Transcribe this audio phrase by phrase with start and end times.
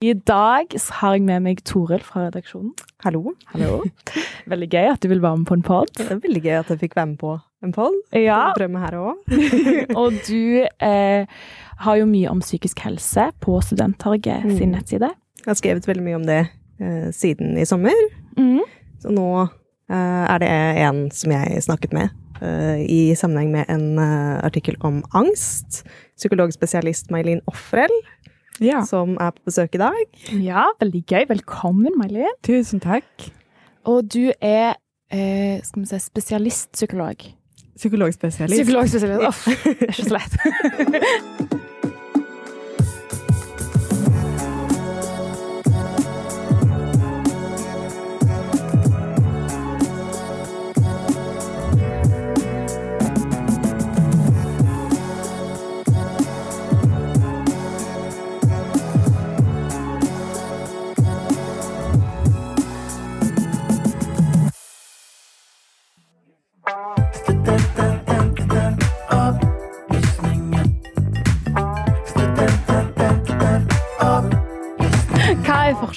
[0.00, 2.70] I dag så har jeg med meg Toril fra redaksjonen.
[3.04, 3.34] Hallo.
[3.52, 3.82] Hallo.
[4.48, 5.90] Veldig gøy at du vil være med på en pod.
[5.92, 7.98] Det er veldig gøy at jeg fikk være med på en podd.
[8.16, 9.18] Ja, her òg.
[10.00, 11.42] og du eh,
[11.84, 14.54] har jo mye om psykisk helse på Studenttorget Mm.
[14.56, 15.10] sin nettside.
[15.42, 16.38] Jeg har skrevet veldig mye om det
[16.80, 18.00] eh, siden i sommer.
[18.40, 18.64] Mm.
[19.04, 20.50] Så nå eh, er det
[20.86, 22.08] en som jeg snakket med
[22.40, 25.82] eh, i sammenheng med en eh, artikkel om angst.
[26.16, 27.92] Psykologspesialist May-Linn Offrell,
[28.60, 30.00] Ja, som er på besøk i dag.
[30.36, 31.24] Ja, veldig gøy.
[31.30, 32.36] Velkommen, May-Linn.
[32.44, 33.30] tusen takk.
[33.88, 34.74] Og du er
[35.12, 37.24] eh, skal vi si, spesialistpsykolog.
[37.80, 38.60] Psykologspesialist.
[38.60, 39.28] Psykologspesialist.
[39.28, 41.60] Uff, det er ikke så lett.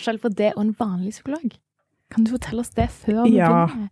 [0.04, 1.54] forskjell på det og en vanlig psykolog?
[2.12, 3.68] Kan du fortelle oss det før vi Ja.
[3.68, 3.90] begynner?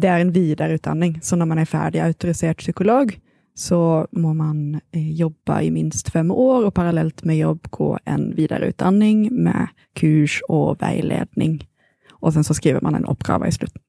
[0.00, 3.18] Det är en vidareutbildning, så när man är färdig auktoriserad psykolog
[3.54, 8.34] så må man eh, jobba i minst fem år och parallellt med jobb gå en
[8.34, 11.66] vidareutbildning med kurs och vägledning.
[12.12, 13.82] Och sen så skriver man en oppgave i slutet.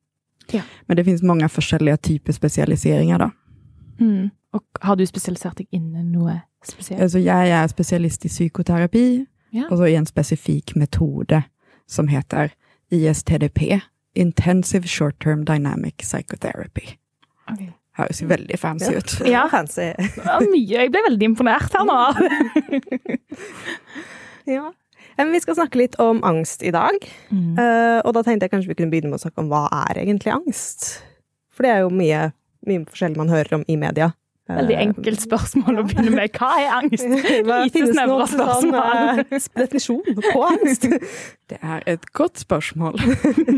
[0.51, 0.61] Ja.
[0.85, 3.31] Men det finns många forskjellige typer specialiseringar då.
[3.99, 4.29] Mm.
[4.53, 7.01] Og har du spesialisert deg innen noe spesielt?
[7.01, 9.67] Alltså jag är specialist i psykoterapi Ja.
[9.71, 11.43] och så i en specifik metode
[11.85, 12.51] som heter
[12.89, 13.81] ISTDP,
[14.13, 16.87] Intensive Short Term Dynamic Psychotherapy.
[17.51, 17.69] Ok.
[17.97, 19.13] Høres veldig fancy ut.
[19.25, 19.47] Ja.
[19.51, 19.93] Fancy.
[20.25, 20.83] Ja, mye.
[20.83, 21.97] Jeg ble veldig imponert her nå.
[24.47, 24.69] Ja.
[25.17, 27.01] Men vi skal snakke litt om angst i dag.
[27.33, 27.57] Mm.
[27.59, 29.99] Eh, og da tenkte jeg kanskje vi kunne begynne med å snakke om hva er
[30.03, 30.85] egentlig angst?
[31.51, 32.21] For det er jo mye,
[32.69, 34.11] mye forskjellig man hører om i media.
[34.49, 36.31] Eh, Veldig enkelt spørsmål å begynne med.
[36.37, 37.03] Hva er angst?
[37.47, 39.23] Hva Lite sånn, spørsmål.
[39.27, 40.87] eh, definisjon på angst?
[41.51, 42.95] Det er et godt spørsmål.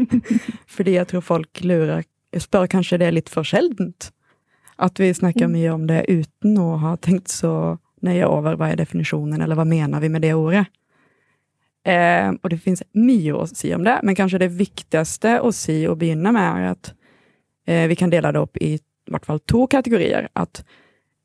[0.76, 2.06] Fordi jeg tror folk lurer
[2.38, 4.12] Spør kanskje det litt for sjeldent.
[4.78, 5.54] At vi snakker Mm.
[5.56, 9.66] mye om det uten å ha tenkt så nøye over hva er definisjonen, eller hva
[9.66, 10.68] mener vi med det ordet.
[11.86, 15.80] Eh, og det finnes mye å si om det, men kanskje det viktigste å si
[15.90, 16.92] og begynne med, er at
[17.68, 18.76] eh, vi kan dele det opp i
[19.10, 20.30] i vart fall två kategorier.
[20.34, 20.66] att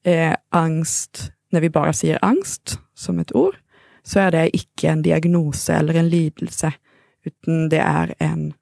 [0.05, 3.57] eh, angst, när vi bara säger angst som ett ord,
[4.03, 6.73] så är det icke en diagnos eller en lidelse,
[7.25, 8.53] utan det är en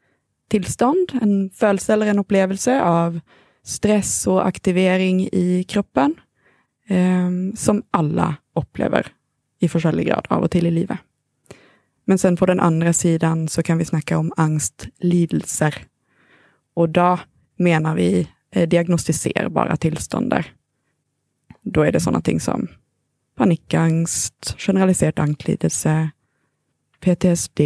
[0.48, 3.20] tillstånd, en födelse eller en upplevelse av
[3.64, 6.14] stress och aktivering i kroppen,
[6.88, 9.06] eh, som alla upplever
[9.60, 10.98] i forskjellig grad av och till i livet.
[12.04, 15.74] Men sen på den andra sidan så kan vi snacka om angstlidelser.
[16.74, 17.18] Och då
[17.56, 20.46] menar vi eh, diagnostiserbare tilstander.
[21.64, 22.68] Da er det sånne ting som
[23.38, 26.10] panikkangst, generalisert angstlidelse,
[27.02, 27.60] PTSD,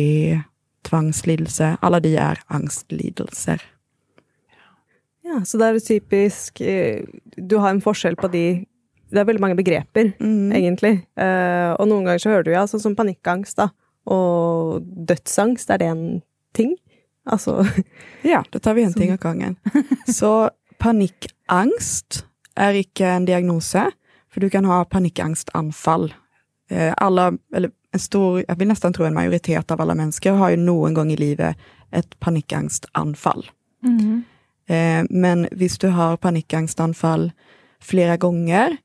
[0.86, 1.76] tvangslidelse.
[1.82, 3.62] Alle de er angstlidelser.
[5.26, 7.02] Ja, så det er typisk eh,
[7.36, 8.42] Du har en forskjell på de
[9.10, 10.52] Det er veldig mange begreper, Mm.
[10.54, 10.92] egentlig.
[11.18, 13.68] Eh, og noen ganger så hører du ja, sånn som panikkangst, da.
[14.06, 16.22] Og dødsangst, er det en
[16.54, 16.76] ting?
[17.26, 17.64] Altså
[18.24, 19.56] Ja, da tar vi en Som- ting av gangen.
[20.06, 22.22] Så panikkangst
[22.56, 23.88] er ikke en diagnose,
[24.32, 26.10] for du kan ha panikkangstanfall.
[26.70, 30.54] Eh, Alla, eller en stor, jeg vil nesten tro en majoritet av alle mennesker har
[30.54, 33.46] jo noen gang i livet et panikkangstanfall.
[33.86, 34.24] Mm.
[34.68, 37.30] Eh, Men hvis du har panikkangstanfall
[37.80, 38.76] flere ganger,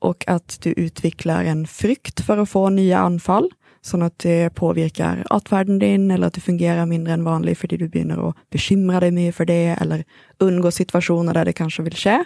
[0.00, 3.50] og at du utvikler en frykt for å få nye anfall,
[3.84, 7.86] sånn at det påvirker atferden din, eller at det fungerer mindre enn vanlig fordi du
[7.88, 10.04] begynner å bekymre deg mye for det, eller
[10.44, 12.18] unngå situasjoner der det kanskje vil skje,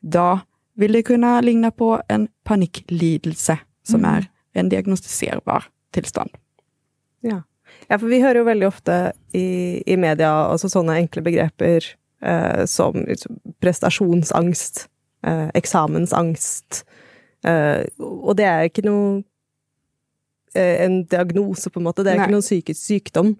[0.00, 0.42] da
[0.78, 4.14] vil det kunne ligne på en panikklidelse, som Mm.
[4.14, 6.30] er en diagnostiserbar tilstand.
[7.22, 7.42] Ja.
[7.88, 11.84] ja, for vi hører jo veldig ofte i, i media også sånne enkle begreper
[12.22, 14.88] eh, som liksom prestasjonsangst,
[15.24, 16.84] eh, eksamensangst,
[17.44, 19.24] eh, og det ikke noe eh,
[20.56, 22.04] en diagnose, på en måte.
[22.04, 22.26] Det er Nei.
[22.26, 23.34] ikke noen psykisk sykdom.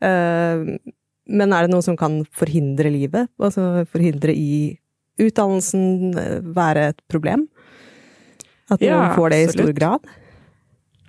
[0.00, 0.78] Eh,
[1.28, 3.28] men er det noe som kan forhindre livet?
[3.38, 4.78] Altså forhindre i
[5.20, 7.48] utdannelsen, eh, være et problem?
[8.70, 9.78] At Ja, får det i stor absolutt.
[9.78, 10.00] grad?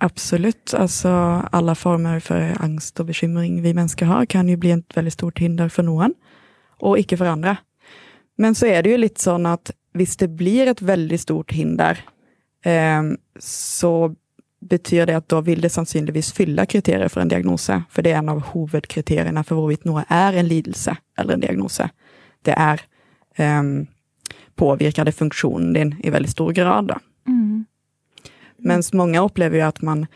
[0.00, 0.74] Absolutt.
[0.74, 1.10] Altså,
[1.52, 5.38] alle former for angst og bekymring vi mennesker har, kan jo bli et veldig stort
[5.38, 6.14] hinder for noen,
[6.80, 7.58] og ikke for andre.
[8.38, 11.98] Men så er det jo litt sånn at hvis det blir et veldig stort hinder,
[12.64, 13.02] eh,
[13.38, 14.14] så
[14.60, 17.70] betyr det att då vill det sannsynligvis fylla kriterier för en diagnos.
[17.90, 21.80] För det är en av huvudkriterierna för hvorvidt noe är en lidelse eller en diagnos.
[22.42, 22.80] Det är
[23.58, 23.86] um,
[24.54, 26.86] påverkar det funktionen din i väldigt stor grad.
[26.86, 26.98] Då.
[27.26, 27.64] Mm.
[28.56, 30.06] Men många upplever ju att man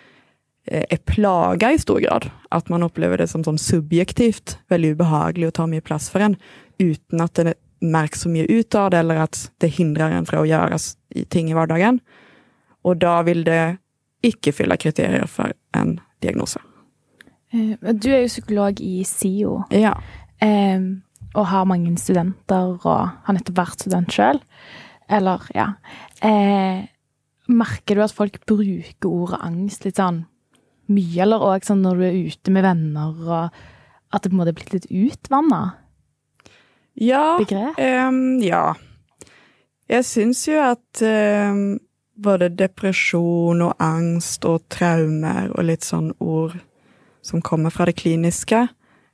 [0.67, 2.31] eh, är plaga i stor grad.
[2.49, 6.37] Att man upplever det som, som subjektivt väldigt obehagligt och tar mycket plats för en,
[6.79, 10.41] utan att det märks så mycket ut av det, eller att det hindrar en från
[10.41, 10.79] att göra
[11.29, 12.01] ting i vardagen.
[12.83, 13.77] Och då vill det
[14.25, 16.57] icke fylla kriterier för en diagnos.
[17.53, 19.95] Eh, Du er jo psykolog i SIO, Ja.
[20.41, 20.81] eh,
[21.35, 24.41] og har mange studenter, og har nettopp vært student sjøl.
[25.11, 25.75] Eller, ja.
[26.23, 26.87] Eh,
[27.49, 30.25] merker du at folk bruker ordet angst litt sånn
[30.89, 33.51] mye, eller òg sånn når du er ute med venner, og
[34.13, 35.75] at det på en måte er blitt litt utvanna
[36.97, 37.75] Ja, begrep?
[37.79, 38.75] ehm, ja.
[39.89, 41.79] Jag syns ju att ehm,
[42.15, 46.59] både depression och angst och traumer och lite sån ord
[47.23, 48.69] som kommer från det kliniska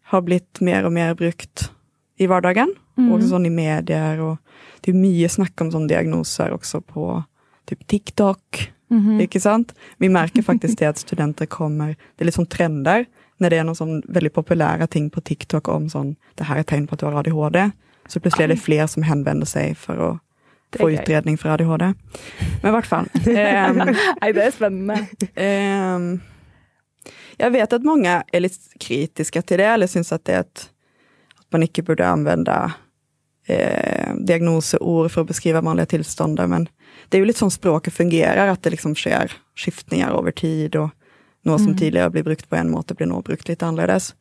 [0.04, 1.72] har blivit mer och mer brukt
[2.16, 2.74] i vardagen.
[2.98, 3.12] Mm.
[3.12, 4.36] Och sån i medier och
[4.80, 7.22] det är mycket snack om sån diagnoser också på
[7.64, 8.72] typ TikTok.
[8.88, 9.20] Mhm.
[9.20, 9.74] Ikke sant?
[9.96, 13.06] Vi märker faktiskt det att studenter kommer, det är liksom trender,
[13.36, 16.62] när det är någon sån väldigt populära ting på TikTok om sån, det här är
[16.62, 17.70] tecken på att du har ADHD.
[18.08, 20.18] Så plötsligt är det fler som hänvänder sig för att
[20.78, 21.84] få utredning för ADHD.
[22.62, 23.06] Men i vart fall.
[23.26, 23.76] ehm,
[24.20, 25.06] Nei, det er spennende.
[25.34, 26.20] ehm,
[27.36, 30.70] jag vet att många är lite kritiska till det, eller syns att det är ett,
[31.38, 32.72] att man inte borde använda
[33.46, 36.48] eh, diagnosord för att beskriva vanliga tillstånd.
[36.48, 36.68] Men
[37.08, 40.90] det är ju lite som språket fungerar, att det liksom sker skiftningar över tid och
[41.44, 44.14] något som tidigare blir brukt på en måte blir nog brukt lite annorledes.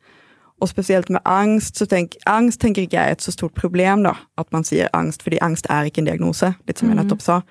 [0.60, 4.16] Och speciellt med angst, så tänk, angst tänker jag är ett så stort problem då,
[4.34, 7.42] att man säger angst, för angst är inte en diagnos, lite som jag nettopp sa.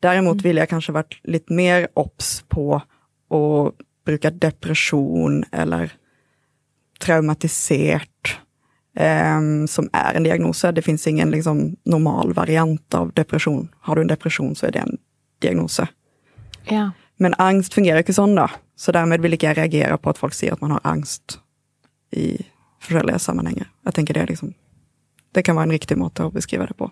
[0.00, 3.74] Däremot vill jag kanske varit lite mer obs på att
[4.04, 5.92] bruka depression eller
[7.00, 8.08] traumatiserat
[8.96, 10.64] ehm, som är en diagnos.
[10.74, 13.68] Det finns ingen liksom, normal variant av depression.
[13.80, 14.98] Har du en depression så är det en
[15.40, 15.80] diagnos.
[16.64, 16.90] Ja.
[17.16, 18.50] Men angst fungerar inte sån då.
[18.76, 21.41] Så därmed vill jag reagera på att folk säger att man har angst
[22.12, 22.46] i
[22.90, 23.64] olika sammanhang.
[23.84, 24.54] Jag tänker det är liksom,
[25.32, 26.90] det kan vara en riktig måte att beskriva det på.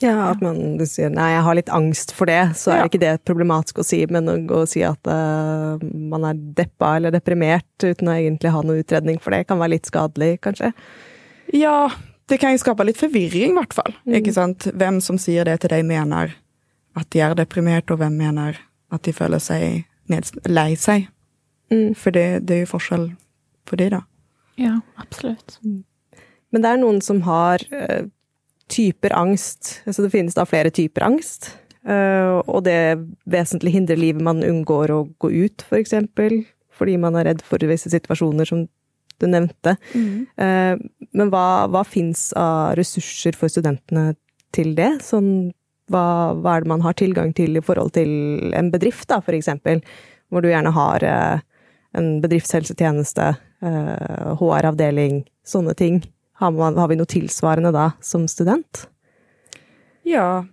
[0.00, 2.76] Ja, at man du sier nei, jeg har litt angst for det, så Ja.
[2.80, 6.34] er ikke det problematisk å si, men å gå og si at eh, man er
[6.34, 10.40] deppa eller deprimert uten å egentlig ha noe utredning for det, kan være litt skadelig,
[10.40, 10.72] kanskje.
[11.52, 11.90] Ja,
[12.26, 13.94] det kan ju skapa lite förvirring i vart fall.
[14.06, 14.18] Mm.
[14.18, 14.66] Ikke sant?
[15.04, 16.32] Som säger det till dig menar
[16.94, 18.56] att de är deprimerat och vem menar
[18.90, 21.10] att de följer sig ned, lei sig.
[21.70, 21.94] Mm.
[21.94, 23.12] För det, det är ju forskjell
[23.64, 24.02] på det då.
[24.60, 25.58] Ja, absolutt.
[26.52, 28.08] Men det er noen som har eh,
[28.72, 29.78] typer angst.
[29.86, 31.52] Altså det finnes da flere typer angst.
[31.88, 36.42] eh, og det vesentlig hindrer livet man unngår å gå ut, for eksempel.
[36.72, 38.66] Fordi man er redd for visse situasjoner, som
[39.20, 39.76] du nevnte.
[40.40, 40.76] Eh,
[41.12, 44.12] men hva, hva fins av ressurser for studentene
[44.52, 44.98] til det?
[45.04, 45.52] Sånn,
[45.92, 49.80] hva, hva er det man har tilgang til i forhold til en bedrift, da, eksempel?
[50.32, 56.02] Hvor du gjerne har en bedriftshelsetjeneste, eh, HR-avdeling, sånne ting.
[56.32, 58.88] Har, man, har vi noe tilsvarende da, som student?
[60.02, 60.44] Ja,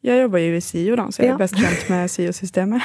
[0.00, 1.38] jag jobbar ju i SIO då, så jag är Ja.
[1.38, 2.82] bäst känt med SIO-systemet.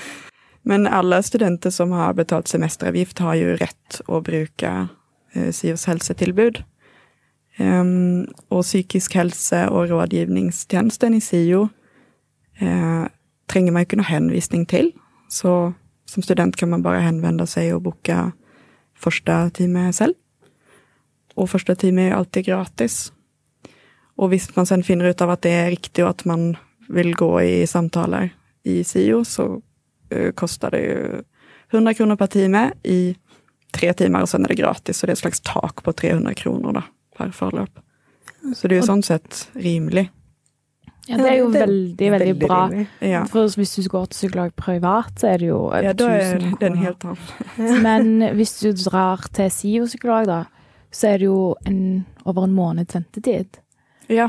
[0.62, 4.88] Men alla studenter som har betalt semesteravgift har ju rätt att bruka
[5.32, 6.64] eh, SIOs hälsotillbud.
[7.56, 11.68] Ehm, och psykisk hälsa och rådgivningstjänsten i SIO
[12.58, 13.04] eh,
[13.46, 14.92] tränger man ju kunna hänvisning till.
[15.28, 15.72] Så
[16.04, 18.32] som student kan man bara hänvända sig och boka
[19.00, 20.14] första time själv.
[21.34, 23.12] Och första time är alltid gratis.
[24.16, 26.56] Och visst man sen finner ut av att det är riktigt och att man
[26.88, 28.28] vill gå i samtal
[28.62, 29.62] i SIO så
[30.08, 31.22] eh, kostar det ju
[31.70, 33.16] 100 kronor per timme i
[33.70, 34.98] tre timmar och sen är det gratis.
[34.98, 36.82] Så det är ett slags tak på 300 kronor då,
[37.16, 37.70] per förløp.
[38.56, 40.10] Så det är ju sånt sett rimligt.
[41.08, 42.58] Ja, det er jo veldig, veldig bra.
[42.68, 42.86] rimelig.
[43.00, 43.24] Ja.
[43.26, 46.56] For hvis du går til psykolog privat, så er det jo ja, då är 1000
[46.60, 47.16] det en helt annan.
[47.82, 50.44] Men hvis du drar til SIO-psykolog, da,
[50.92, 53.58] så er det jo en, over en måneds ventetid.
[54.06, 54.28] Ja,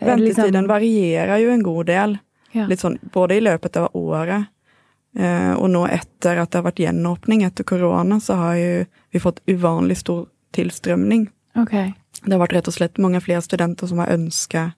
[0.00, 2.18] Er det liksom- varierar ju en god del.
[2.52, 2.66] Ja.
[2.66, 4.46] Litt sånn, både i løpet av året
[5.18, 9.20] eh, og nå etter at det har vært gjenåpning etter korona, så har ju vi
[9.20, 11.28] fått uvanlig stor tilstrømning.
[11.56, 11.74] Ok.
[12.24, 14.72] Det har varit rätt och slett många fler studenter som har önskat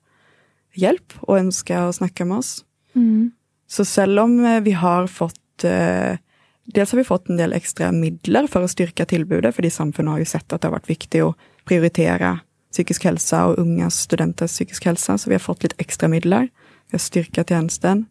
[0.75, 2.65] hjälp och önskat att snacka med oss.
[2.95, 3.31] Mm.
[3.67, 6.17] Så selv om eh, vi har fått eh,
[6.65, 10.11] Dels har vi fått en del extra midler för att styrka tillbudet, för de samfunnet
[10.11, 12.41] har ju sett att det har varit viktigt att prioritera
[12.73, 16.49] psykisk hälsa och unga studenters psykisk hälsa, så vi har fått lite extra midler.
[16.87, 18.07] Vi har styrkat tjänsten,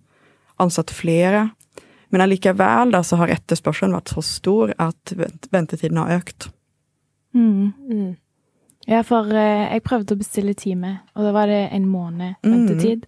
[0.55, 1.49] ansatt flera.
[2.09, 5.13] Men allikevel da, så har etterspørselen vært så stor at
[5.51, 6.49] ventetiden har økt.
[7.35, 7.71] Mm.
[7.89, 8.15] Mm.
[8.89, 13.03] Ja, for eh, jeg prøvde å bestille time, og da var det en måned ventetid.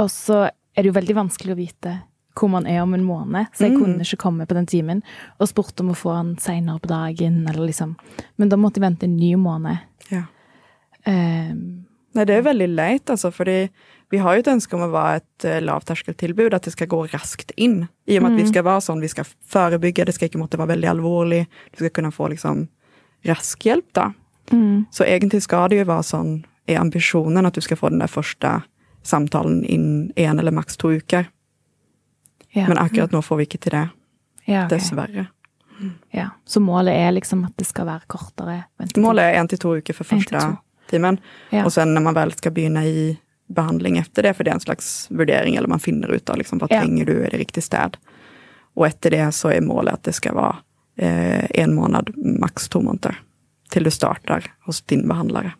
[0.00, 1.96] Og så er det jo veldig vanskelig å vite
[2.38, 3.78] hvor man er om en måned, så jeg Mm.
[3.82, 5.02] kunne ikke komme på den timen.
[5.40, 7.96] Og spurte om å få den senere på dagen, eller liksom.
[8.38, 9.80] Men da måtte jeg vente en ny måned.
[10.10, 10.22] Ja.
[11.06, 13.68] Ehm, Nei, det er veldig leit, altså, fordi
[14.10, 17.02] vi har jo et ønske om å være et uh, lavterskeltilbud, at det skal gå
[17.12, 17.88] raskt inn.
[18.08, 20.58] I og med at vi skal være sånn, vi skal forebygge, det skal ikke måtte
[20.58, 21.46] være veldig alvorlig.
[21.76, 22.68] Du skal kunne få liksom
[23.28, 24.12] rask hjelp, da.
[24.52, 27.98] Mm, Så egentlig skal det jo være sånn, er ambisjonen at du skal få den
[28.02, 28.62] der første
[29.02, 31.26] samtalen innen en eller maks to uker.
[32.52, 32.68] ja.
[32.68, 33.88] Men akkurat nå får vi ikke til det,
[34.46, 34.70] ja, ok.
[34.70, 35.26] dessverre.
[36.12, 36.30] ja.
[36.44, 39.02] Så målet er liksom at det skal være kortere ventetid?
[39.02, 40.58] Målet er én til to uker for En til første to.
[40.90, 41.18] timen.
[41.52, 41.64] Ja.
[41.64, 44.60] Og sen når man vel skal begynne i behandling etter det, for det er en
[44.60, 46.80] slags vurdering, eller man finner ut av liksom, hva Ja.
[46.82, 47.96] trenger du, er det riktig sted.
[48.76, 50.58] Og etter det så er målet at det skal være
[50.98, 53.16] eh, en måned, maks to måneder,
[53.72, 55.54] til du starter hos din behandlere.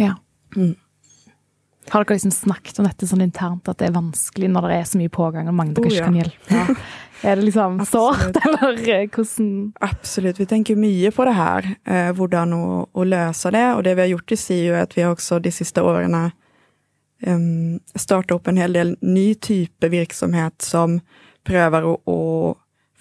[0.00, 0.16] Ja.
[0.56, 0.74] Mm.
[1.92, 4.86] Har dere liksom snakket om dette sånn internt, at det er vanskelig når det er
[4.88, 6.06] så mye pågang og mange dere Oh, ikke ja.
[6.08, 6.84] kan hjelpe?
[7.24, 12.10] Er det liksom sårt, eller eh, hvordan Absolutt, vi tenker mye på det her, eh,
[12.12, 13.64] hvordan å, å løse det.
[13.78, 16.26] Og det vi har gjort i SIO, er at vi har også de siste årene
[17.24, 20.98] um, starta opp en hel del ny type virksomhet som
[21.48, 22.18] prøver å, å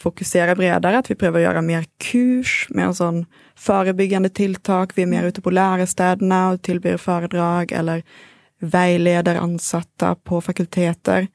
[0.03, 0.99] fokusere bredere.
[0.99, 3.23] At vi prøver å gjøre mer kurs, mer sånn
[3.59, 4.95] forebyggende tiltak.
[4.97, 8.03] Vi er mer ute på lærestedene og tilbyr foredrag, eller
[8.63, 11.27] veileder ansatte på fakulteter.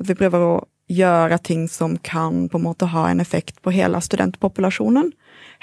[0.00, 0.60] At vi prøver å
[0.92, 5.12] gjøre ting som kan på en måte ha en effekt på hele studentpopulasjonen.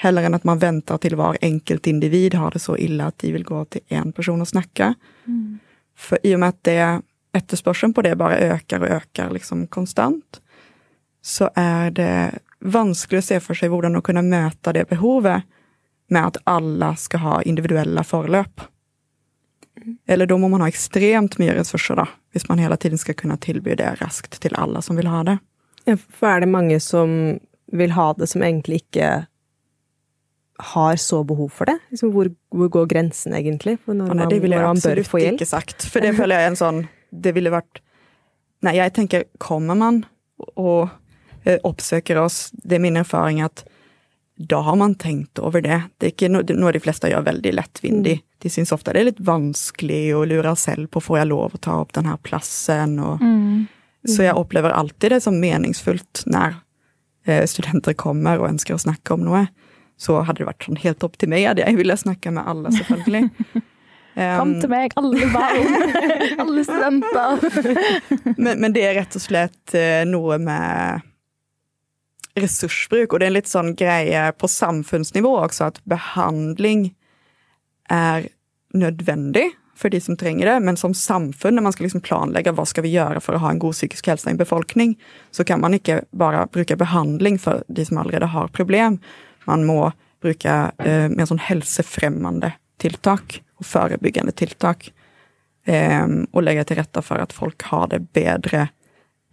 [0.00, 3.34] Heller enn at man venter til hver enkelt individ har det så ille at de
[3.34, 4.94] vil gå til én person og snakke.
[5.94, 6.84] For i og med at det,
[7.36, 10.40] etterspørselen på det bare øker og øker liksom konstant,
[11.22, 15.46] så er det vanskelig å se for seg hvordan å kunne møte det behovet
[16.10, 18.66] med at alle skal ha individuelle forløp.
[20.10, 23.38] Eller da må man ha ekstremt mye ressurser, da, hvis man hele tiden skal kunne
[23.40, 25.38] tilby det raskt til alle som vil ha det.
[25.88, 27.38] Ja, for er det mange som
[27.70, 29.10] vil ha det, som egentlig ikke
[30.74, 31.78] har så behov for det?
[31.94, 35.48] Liksom, hvor, hvor går grensen egentlig for når Ja, nei, det ville jeg absolutt ikke
[35.48, 35.86] sagt.
[35.88, 37.80] For det føler jeg en sånn Det ville vært
[38.60, 40.02] Nei, jeg tenker, kommer man
[40.60, 40.90] og
[41.44, 43.64] eh, oppsøker oss, det er min erfaring at
[44.40, 45.82] da har man tenkt over det.
[46.00, 48.14] Det er ikke no, det, noe de fleste gjør veldig lettvindig.
[48.22, 48.26] Mm.
[48.40, 51.60] De syns ofte det er litt vanskelig å lure selv på får jeg lov å
[51.60, 52.96] ta opp denne plassen.
[53.04, 53.20] Og,
[54.00, 54.14] Mm.
[54.16, 56.54] Så jeg opplever alltid det som meningsfullt når
[57.28, 59.42] eh, studenter kommer og ønsker å snakke om noe.
[60.00, 62.72] Så hadde det vært sånn helt opp til meg, hadde jeg ville snakke med alle,
[62.78, 63.28] selvfølgelig.
[64.16, 66.00] Kom Um, til meg, alle barn,
[66.42, 67.44] alle studenter.
[68.34, 71.04] Men, men det er rett og slett eh, noe med
[72.40, 73.12] resursbruk.
[73.12, 76.94] Och det är en lite sån grej eh, på samfundsnivå också, att behandling
[77.88, 78.28] är
[78.72, 82.68] nödvändig för de som tränger det, men som samfund, när man ska liksom planlägga vad
[82.68, 84.98] ska vi göra för att ha en god psykisk hälsa i en befolkning,
[85.30, 88.98] så kan man inte bara bruka behandling för de som allerede har problem.
[89.44, 89.92] Man må
[90.22, 94.92] bruka eh, mer sån helsefremmende tilltag och förebyggande tilltag
[95.64, 98.68] Eh, och lägga till rätta för att folk har det bättre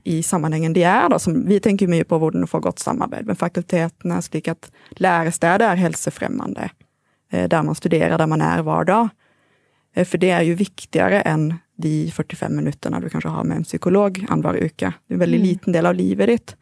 [0.08, 1.10] i sammenhengen de er.
[1.12, 4.70] Da, som, vi tenker mye på hvordan å få godt samarbeid med fakultetene, slik at
[5.04, 6.72] lærestedet er helsefremmende.
[7.32, 9.14] Eh, der man studerer, der man er hver dag.
[9.96, 13.68] Eh, for det er jo viktigere enn de 45 minuttene du kanskje har med en
[13.68, 14.94] psykolog annenhver uke.
[14.96, 16.58] Det er en veldig liten del av livet ditt.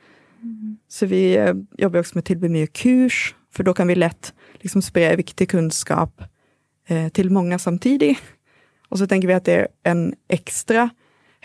[0.91, 4.33] Så vi eh, jobber også med tilby mye kurs, for da kan vi lett
[4.63, 6.23] liksom spre viktig kunnskap
[6.89, 8.15] eh, til mange samtidig.
[8.91, 10.89] Og så tenker vi at det er en ekstra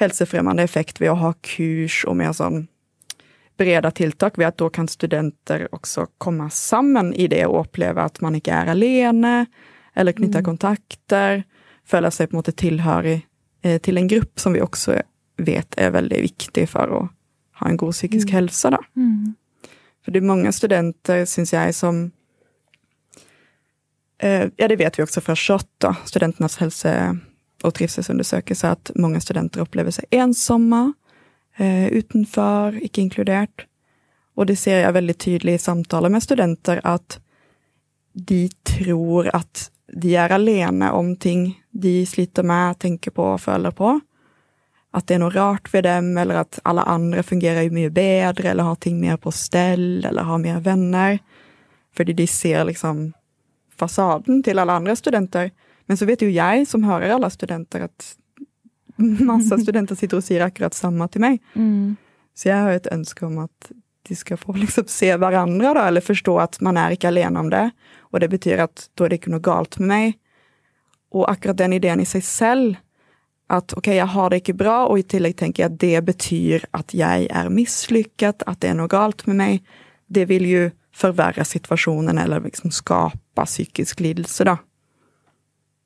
[0.00, 2.64] helsefremmende effekt ved å ha kurs og mer sånn
[3.60, 8.22] breda tiltak, ved at da kan studenter også komme sammen i det og oppleve at
[8.24, 9.34] man ikke er alene,
[9.92, 11.42] eller knytte kontakter,
[11.84, 13.18] føle seg på en måte tilhørig
[13.62, 14.96] eh, til en gruppe som vi også
[15.44, 17.02] vet er veldig viktig for å
[17.60, 18.72] ha en god psykisk helse.
[18.72, 18.80] da.
[18.96, 19.34] Mm.
[20.00, 22.06] For det er mange studenter, syns jeg, som
[24.24, 27.20] eh, Ja, det vet vi også fra SHoT, da, studentenes helse-
[27.62, 30.92] och trivselsundersökelse att många studenter upplever sig ensamma,
[31.56, 31.86] eh,
[32.82, 33.50] icke-inkluderat.
[34.34, 37.20] Och det ser jag väldigt tydligt i samtalen med studenter, att
[38.12, 43.70] de tror att de är alene om ting de sliter med, tänker på och följer
[43.70, 44.00] på.
[44.92, 48.48] Att det är något rart ved dem, eller att alla andra fungerar ju mycket bättre
[48.48, 51.18] eller har ting mer på ställ eller har mer vänner.
[51.96, 53.12] För de ser liksom
[53.76, 55.50] fasaden till alla andra studenter.
[55.90, 58.04] Men så vet jo jeg, som hører alle studenter, at
[59.02, 61.40] masse studenter sitter og sier akkurat samme til meg.
[61.58, 61.96] Mm.
[62.38, 63.72] Så jeg har jo et ønske om at
[64.06, 67.50] de ska få liksom se varandra då, eller förstå att man är inte alene om
[67.50, 67.70] det.
[67.98, 70.18] Och det betyder att då är det inte något galt med mig.
[71.10, 72.74] Och akkurat den idén i sig själv,
[73.46, 76.00] att okej, okay, jag har det inte bra och i tillägg tänker jag att det
[76.04, 79.62] betyder att jag är misslyckad, att det är något galt med mig.
[80.06, 84.58] Det vill ju förvärra situationen eller liksom skapa psykisk lidelse då.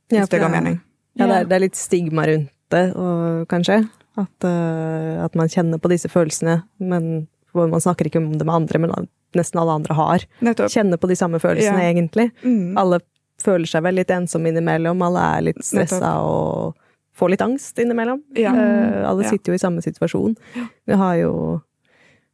[0.09, 0.81] Ja, det gav mening.
[1.13, 3.87] Ja, det är, det är lite stigma runt det, och, kanske.
[4.15, 8.55] Att, uh, att man känner på dessa känslorna, men man snackar inte om det med
[8.55, 10.23] andra, men nästan alla andra har.
[10.39, 10.71] Nettopp.
[10.71, 11.91] Känner på de samma känslorna ja.
[11.91, 12.31] egentligen.
[12.43, 12.77] Mm.
[12.77, 13.01] Alla
[13.45, 16.77] känner sig väl lite ensamma inemellan, alla är lite stressade och
[17.15, 18.23] får lite ångest inemellan.
[18.35, 18.51] Ja.
[18.51, 20.37] Uh, alla sitter ju i samma situation.
[20.85, 21.59] Vi har ju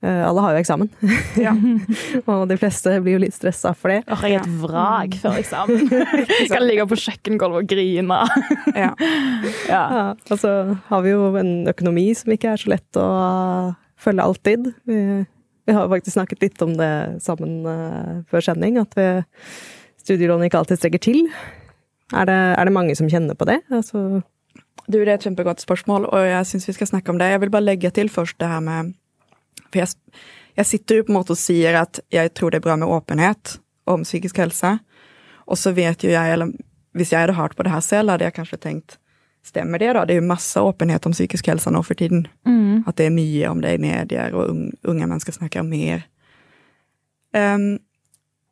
[0.05, 0.89] Uh, alla har ju examen.
[1.37, 1.57] Ja.
[2.25, 4.03] och de flesta blir ju lite stressade för det.
[4.07, 5.91] Jag är ett vrak för examen.
[6.49, 8.29] kan ligga på kökengolvet och grina.
[8.67, 8.97] ja.
[8.97, 8.97] Ja.
[9.69, 10.17] ja.
[10.31, 14.73] Och så har vi ju en ekonomi som inte är så lätt att följa alltid.
[14.83, 15.25] Vi,
[15.67, 19.25] vi har faktiskt snackat lite om det samman uh, för sändning, att vi,
[19.97, 21.29] studielån inte alltid sträcker till.
[22.13, 23.61] Är det, är det många som känner på det?
[23.71, 24.23] Alltså...
[24.87, 27.31] Du, det är ett jättegott spörsmål och jag syns vi ska snacka om det.
[27.31, 28.95] Jag vill bara lägga till först det här med
[29.73, 29.89] för jag,
[30.55, 33.61] jag sitter ju på något och säger att jag tror det är bra med öppenhet
[33.85, 34.79] om psykisk hälsa.
[35.33, 36.57] Och så vet ju jag, eller om
[36.93, 38.99] jag hade hört på det här själv hade jag kanske tänkt,
[39.45, 40.05] stämmer det då?
[40.05, 42.29] Det är ju massa öppenhet om psykisk hälsa nu för tiden.
[42.47, 42.85] Mm.
[42.87, 46.03] Att det är mycket om det i medier och unga människor snackar mer.
[47.35, 47.79] Um,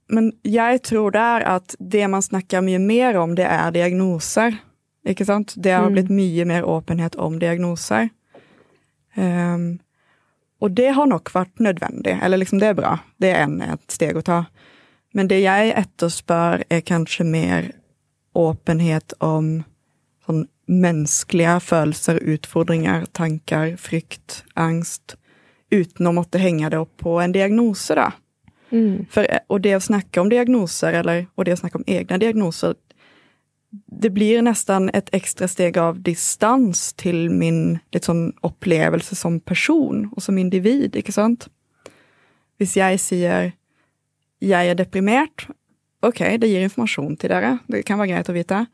[0.09, 4.57] men jag tror där att det man snackar mycket mer om, det är diagnoser.
[5.09, 5.55] Ikke sant?
[5.57, 5.93] Det har mm.
[5.93, 8.09] blivit mycket mer öppenhet om diagnoser.
[9.17, 9.79] Um,
[10.61, 12.99] och det har nog varit nödvändigt, eller liksom det är bra.
[13.17, 14.45] Det är en, ett steg att ta.
[15.13, 17.73] Men det jag efterspör är kanske mer
[18.35, 19.63] öppenhet om
[20.27, 25.17] sån mänskliga födelser, utfordringar, tankar, frykt, angst,
[25.71, 27.91] utan att måste hänga det på en diagnos.
[28.71, 29.07] Mm.
[29.11, 32.75] För, och det att snacka om diagnoser, eller, och det att snacka om egna diagnoser,
[33.87, 40.23] det blir nästan ett extra steg av distans till min liksom, upplevelse som person och
[40.23, 41.05] som individ.
[41.09, 41.49] Sant?
[42.59, 43.53] Hvis jag säger
[44.39, 45.29] jag är deprimerad,
[46.01, 47.59] okej, okay, det ger information till det.
[47.67, 48.67] Det kan vara grejt att veta.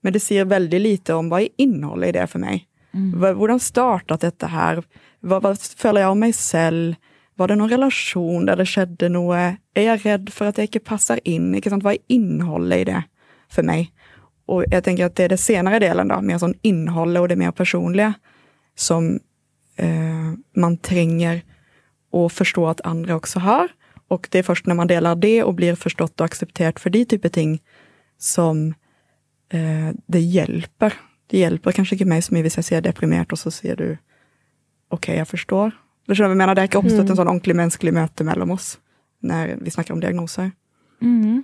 [0.00, 2.68] Men det säger väldigt lite om vad är innehållet i det för mig.
[2.94, 3.22] Mm.
[3.22, 4.82] Hur startat detta här?
[5.20, 6.94] Vad, vad följer jag om mig själv?
[7.34, 9.56] Var det någon relation där det skedde något?
[9.74, 11.62] Är jag rädd för att jag inte passar in?
[11.62, 11.84] Sant?
[11.84, 13.02] Vad är innehållet i det
[13.50, 13.92] för mig?
[14.48, 17.36] Och jag tänker att det är det senare delen, då, mer som innehåll och det
[17.36, 18.14] mer personliga,
[18.76, 19.20] som
[19.76, 21.42] eh, man tränger
[22.10, 23.68] och förstå att andra också har.
[24.08, 27.04] Och det är först när man delar det och blir förstått och accepterat för de
[27.04, 27.62] typ av ting
[28.18, 28.74] som
[29.52, 30.92] eh, det hjälper.
[31.26, 33.98] Det hjälper kanske inte mig som är, jag ser deprimerat och så ser du, okej,
[34.90, 35.70] okay, jag förstår.
[36.06, 36.54] Du förstår vad jag menar?
[36.54, 37.10] Det har uppstått mm.
[37.10, 38.78] en sån ordentlig mänsklig möte mellan oss
[39.20, 40.50] när vi snackar om diagnoser.
[41.02, 41.42] Mm.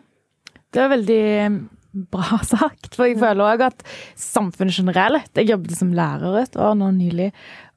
[0.71, 2.93] Det är väldigt bra sagt.
[2.95, 3.85] For jeg føler òg at
[4.19, 7.31] samfunnet generelt Jeg jobbet som lærer et år nå nylig.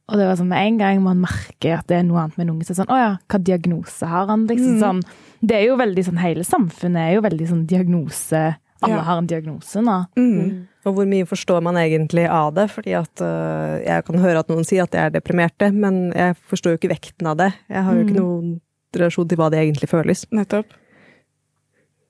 [0.08, 2.46] Og det var sånn med en gang man merker at det er noe annet med
[2.46, 4.46] en unge, så er det sånn Å ja, hva diagnose har han?
[4.48, 4.80] Liksom mm.
[4.80, 5.02] sånn.
[5.42, 8.44] Det er jo veldig sånn Hele samfunnet er jo veldig sånn diagnose
[8.86, 9.04] Alle ja.
[9.10, 9.98] har en diagnose nå.
[10.16, 10.32] Mm.
[10.32, 10.58] mm.
[10.88, 12.70] Og hvor mye forstår man egentlig av det?
[12.72, 16.38] Fordi at uh, jeg kan høre at noen sier at de er deprimerte, men jeg
[16.48, 17.50] forstår jo ikke vekten av det.
[17.68, 18.22] Jeg har jo ikke mm.
[18.22, 18.54] noen
[18.96, 20.24] relasjon til hva det egentlig føles.
[20.32, 20.72] Nettopp.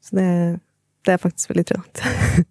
[0.06, 0.28] Så det
[1.08, 2.02] det är faktiskt väldigt trevligt.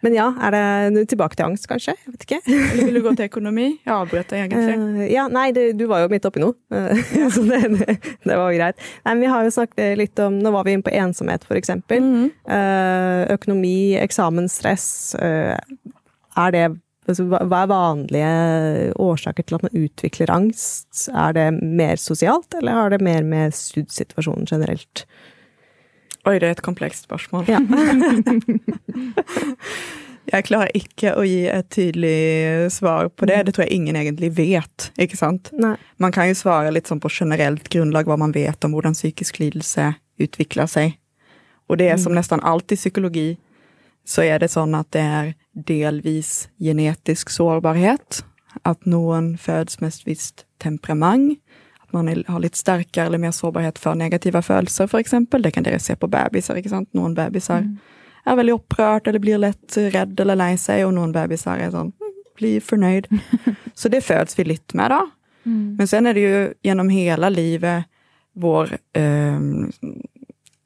[0.00, 1.94] Men ja, är det tillbaka till angst kanske?
[2.04, 2.50] Jag vet inte.
[2.72, 3.78] Eller vill du gå till ekonomi?
[3.84, 4.96] Jag avbröt dig egentligen.
[4.96, 6.76] Uh, ja, nej, det, du var ju mitt uppe i nu.
[6.76, 8.80] Uh, så det, det, det, var grejt.
[9.02, 11.98] Nej, vi har ju snackat lite om, nu var vi inne på ensamhet för exempel.
[11.98, 12.30] Mm.
[12.50, 15.16] Uh, ekonomi, examensstress.
[16.34, 16.76] är det,
[17.08, 21.08] alltså, vad är vanliga orsaker till att man utvecklar angst?
[21.14, 25.06] Är det mer socialt eller har det mer med studiesituationen generellt?
[26.28, 27.44] Oj, det är ett komplext spörsmål.
[27.48, 27.60] Ja.
[30.24, 33.42] jag klarar inte att ge ett tydligt svar på det.
[33.42, 34.92] Det tror jag ingen egentligen vet.
[34.96, 35.48] Inte sant?
[35.52, 35.76] Nej.
[35.96, 39.38] Man kan ju svara som på generellt grundlag vad man vet om hur en psykisk
[39.38, 40.98] lidelse utvecklar sig.
[41.66, 41.98] Och det är mm.
[41.98, 43.38] som nästan allt i psykologi,
[44.04, 48.24] så är det så att det är delvis genetisk sårbarhet.
[48.62, 51.38] Att någon föds med ett visst temperament
[51.92, 55.42] man är, har lite starkare eller mer sårbarhet för negativa födelser för exempel.
[55.42, 56.92] Det kan det se på bebisar, inte sant?
[56.92, 57.78] Någon bebisar mm.
[58.24, 61.80] är väldigt upprörd eller blir lätt rädd eller lei sig och någon bebisar är sån,
[61.80, 61.92] mm,
[62.36, 63.06] blir förnöjd.
[63.74, 65.10] Så det föds vi lite med då.
[65.46, 65.76] Mm.
[65.76, 67.84] Men sen är det ju genom hela livet
[68.32, 69.40] vår eh,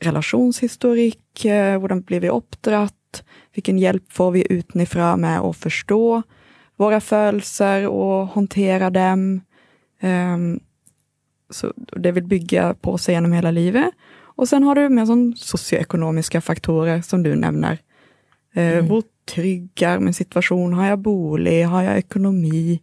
[0.00, 6.22] relationshistorik, eh, hur blir vi uppdratt, vilken hjälp får vi utifrån med att förstå
[6.76, 9.40] våra födelser och hantera dem.
[10.02, 10.60] Um,
[11.52, 13.90] så det vill bygga på sig genom hela livet.
[14.20, 17.78] Och sen har du mer sån socioekonomiska faktorer som du nämner.
[18.54, 18.86] Eh, Mm.
[18.86, 19.02] Hvor
[19.34, 20.72] trygg är min situation?
[20.72, 21.64] Har jag bolig?
[21.64, 22.80] Har jag ekonomi?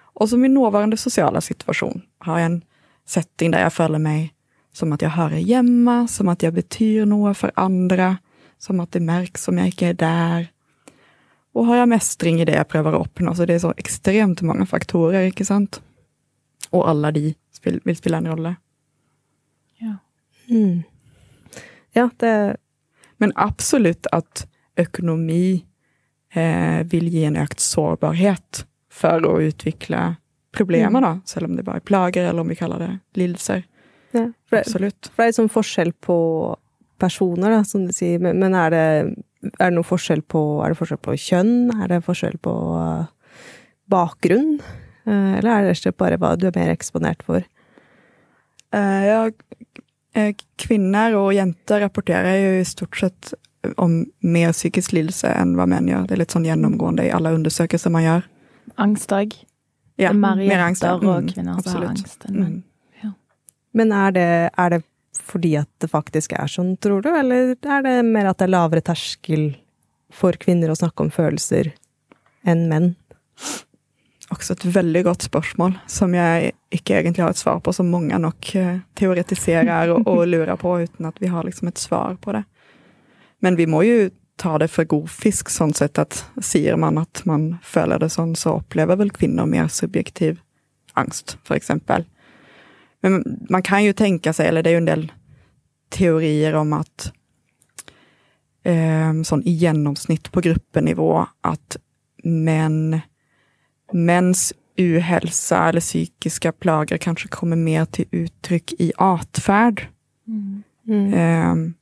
[0.00, 2.02] Och så min nåvarande sociala situation.
[2.18, 2.62] Har jag en
[3.06, 4.32] setting där jag føler mig
[4.72, 8.16] som att jag hör hemma, som att jag betyder något för andra,
[8.58, 10.48] som att det märks om jag inte är där.
[11.52, 13.34] Och har jag mestring i det jag prövar att uppnå?
[13.34, 15.82] Så det är så extremt många faktorer, inte sant?
[16.70, 17.34] Och alla de
[17.66, 18.54] spil, vill spela en roll.
[19.78, 19.96] Ja.
[20.48, 20.82] Mm.
[21.92, 22.56] Ja, det
[23.18, 25.64] Men absolut att ekonomi
[26.34, 30.16] eh, vill ge en ökt sårbarhet för att utveckla
[30.52, 31.14] problemen, Mm.
[31.14, 33.62] då, så om det bara är plager eller om vi kallar det lidelser.
[34.10, 34.32] ja.
[34.50, 35.10] Absolut.
[35.16, 36.56] det er sånn forskjell på
[36.98, 38.18] personer, som du sier.
[38.18, 39.16] Men, men er, det,
[39.58, 41.70] er det noe forskjell på Er det forskjell på kjønn?
[41.82, 43.06] Er det forskjell på eh,
[43.88, 44.60] bakgrunn?
[45.06, 47.42] Eh, eller er det bare hva du er mer eksponert for?
[48.74, 49.30] Eh, ja,
[50.14, 53.34] eh, kvinnor och jenter rapporterar ju i stort sett
[53.76, 56.06] om mer psykisk lidelse än vad män gör.
[56.06, 58.22] Det är lite sån genomgående i alla undersökelser man gör.
[58.74, 59.34] Angst òg.
[59.96, 60.92] Ja, er mer mer angst, ja.
[60.92, 61.88] jenter og Mm, har absolut.
[61.88, 62.62] angst enn menn.
[63.02, 63.12] Mm.
[63.72, 64.82] Men er det, er det
[65.16, 67.08] fordi at det faktisk er sånn, tror du?
[67.08, 69.56] Eller er det mer at det er lavere terskel
[70.12, 71.72] for kvinner å snakke om følelser
[72.44, 72.94] enn menn?
[74.28, 78.18] Också ett väldigt gott spörsmål som jag inte egentligen har ett svar på, som många
[78.18, 82.32] nog eh, teoretiserar och, och lurar på utan att vi har liksom ett svar på
[82.32, 82.44] det.
[83.38, 87.24] Men vi må ju ta det för god fisk, sånt sätt att säger man att
[87.24, 90.40] man följer det sånt så upplever väl kvinnor mer subjektiv
[90.92, 92.04] angst, för exempel.
[93.00, 95.12] Men man kan ju tänka sig, eller det är ju en del
[95.88, 97.12] teorier om att
[98.62, 101.76] eh, sån i genomsnitt på gruppennivå att
[102.24, 103.00] män
[103.92, 109.86] mäns uhälsa eller psykiska plager kanske kommer mer till uttryck i atfärd.
[110.28, 110.62] Mm.
[110.88, 111.14] Mm.
[111.14, 111.72] Eh,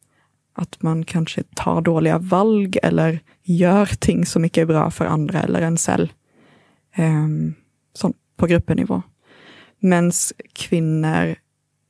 [0.55, 5.43] att man kanske tar dåliga valg eller gör ting som inte är bra för andra
[5.43, 6.09] eller en själv.
[6.95, 7.29] Eh,
[8.37, 9.03] på gruppennivå.
[9.79, 11.35] Mens kvinnor,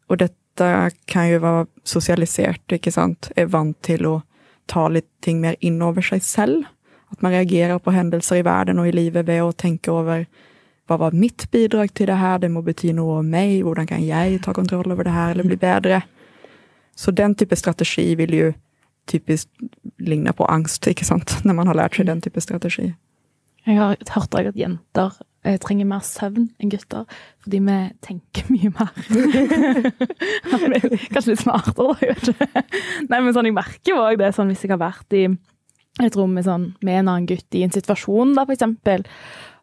[0.06, 4.22] och detta kan ju vara socialiserat, inte sant, är vant till att
[4.66, 6.62] ta lite mer in över sig själv.
[7.14, 10.26] Att man reagerar på händelser i världen och i livet ved att tänka över
[10.86, 12.38] vad var mitt bidrag till det här?
[12.38, 13.62] Det må betyda något om mig.
[13.62, 16.02] Hur kan jag ta kontroll över det här eller bli bättre?
[16.94, 18.52] Så den typen av strategi vill ju
[19.06, 19.50] typiskt
[19.98, 21.36] ligna på angst, sant?
[21.44, 22.94] När man har lärt sig den typen av strategi.
[23.66, 25.10] Jeg har hørt også at jenter
[25.44, 27.04] eh, trenger mer søvn enn gutter,
[27.40, 28.90] fordi vi tenker mye mer.
[31.14, 32.62] Kanskje litt smartere, jeg vet ikke.
[33.08, 35.28] Nei, men sånn, jeg merker òg det, sånn hvis jeg har vært i
[36.02, 39.04] et rom med, sånn, med en annen gutt i en situasjon, da, for eksempel,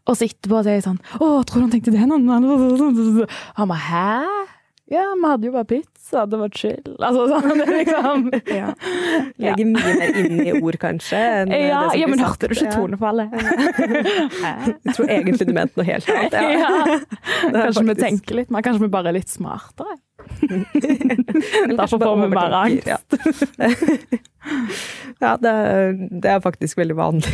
[0.09, 1.99] og så etterpå så er jeg sånn Å, tror du han tenkte det?
[2.01, 4.47] Han bare Hæ?
[4.91, 6.95] Ja, vi hadde jo bare pizza, det var chill.
[6.99, 8.73] Altså sånn, liksom Ja.
[9.39, 11.21] Legger mye mer inn i ord, kanskje?
[11.47, 13.31] Ja, ja men hørte du ikke tonefallet?
[14.41, 16.35] Jeg tror egentlig du mente noe helt annet.
[16.35, 16.73] Ja.
[16.81, 16.99] Ja.
[17.55, 18.65] Kanskje vi tenker litt mer.
[18.67, 19.95] Kanskje vi bare er litt smartere.
[21.79, 24.19] Derfor får vi bare overtenker,
[25.21, 27.33] Ja, det, er, det er faktisk veldig vanlig.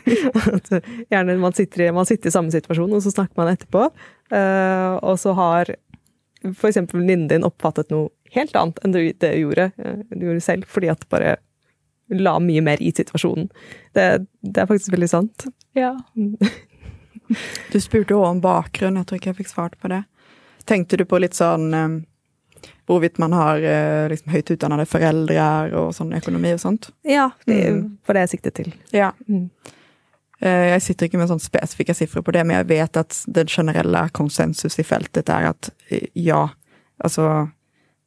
[0.56, 0.70] At
[1.10, 3.84] gjerne man sitter, i, man sitter i samme situasjon, og så snakker man etterpå.
[4.34, 5.74] eh, og så har
[6.50, 6.80] f.eks.
[6.92, 10.90] venninnen din oppfattet noe helt annet enn du, det gjorde, eh, du gjorde selv, fordi
[10.90, 11.36] at du bare
[12.10, 13.50] la mye mer i situasjonen.
[13.94, 14.06] Det,
[14.42, 15.46] det er faktisk veldig sant.
[15.78, 15.94] Ja.
[17.70, 20.02] Du spurte också om bakgrund, jag tror inte jag fick svar på det.
[20.64, 21.74] Tänkte du på lite sån,
[22.90, 26.90] hvorvidt man har eh, liksom höjt utdannade föräldrar och sån ekonomi och sånt?
[27.02, 27.98] Ja, det er Mm.
[28.06, 28.74] for det jeg siktet til.
[28.92, 29.12] Ja.
[29.28, 29.50] Mm.
[30.40, 33.46] Eh, Jag sitter inte med sån specifika siffror på det, men jag vet att den
[33.46, 36.48] generella konsensus i fältet är att eh, ja,
[37.04, 37.48] alltså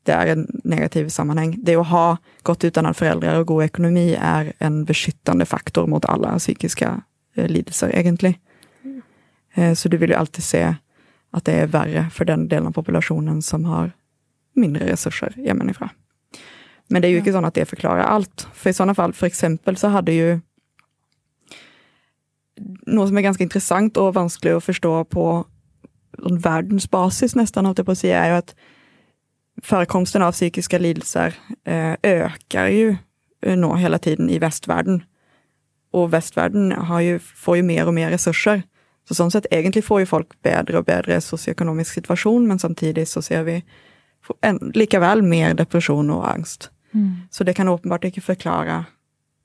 [0.05, 1.55] det är en negativ sammanhang.
[1.63, 6.37] Det att ha gott utdannade föräldrar och god ekonomi är en beskyttande faktor mot alla
[6.39, 7.01] psykiska
[7.35, 8.35] eh, lidelser egentligen.
[9.55, 10.75] Eh, så du vill ju alltid se
[11.31, 13.91] att det är värre för den delen av populationen som har
[14.53, 15.89] mindre resurser hemifrån.
[16.87, 18.47] Men det är ju inte så att det förklarar allt.
[18.53, 20.39] För i sådana fall, för exempel så hade ju
[22.85, 25.45] något som är ganska intressant och vanskligt att förstå på
[26.31, 28.55] världens basis nästan, håller jag på att säga, är ju att
[29.61, 32.95] förekomsten av psykiska lidelser eh, ökar ju
[33.41, 35.03] eh, nå hela tiden i västvärlden.
[35.91, 38.63] Och västvärlden har ju, får ju mer och mer resurser.
[39.07, 43.21] Så som sett, egentligen får ju folk bättre och bättre socioekonomisk situation, men samtidigt så
[43.21, 43.63] ser vi
[44.41, 46.71] en, lika väl mer depression och angst.
[46.93, 47.15] Mm.
[47.29, 48.85] Så det kan uppenbart inte förklara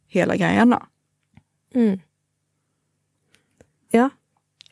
[0.06, 0.74] hela grejen.
[1.74, 2.00] Mm.
[3.90, 4.10] Ja.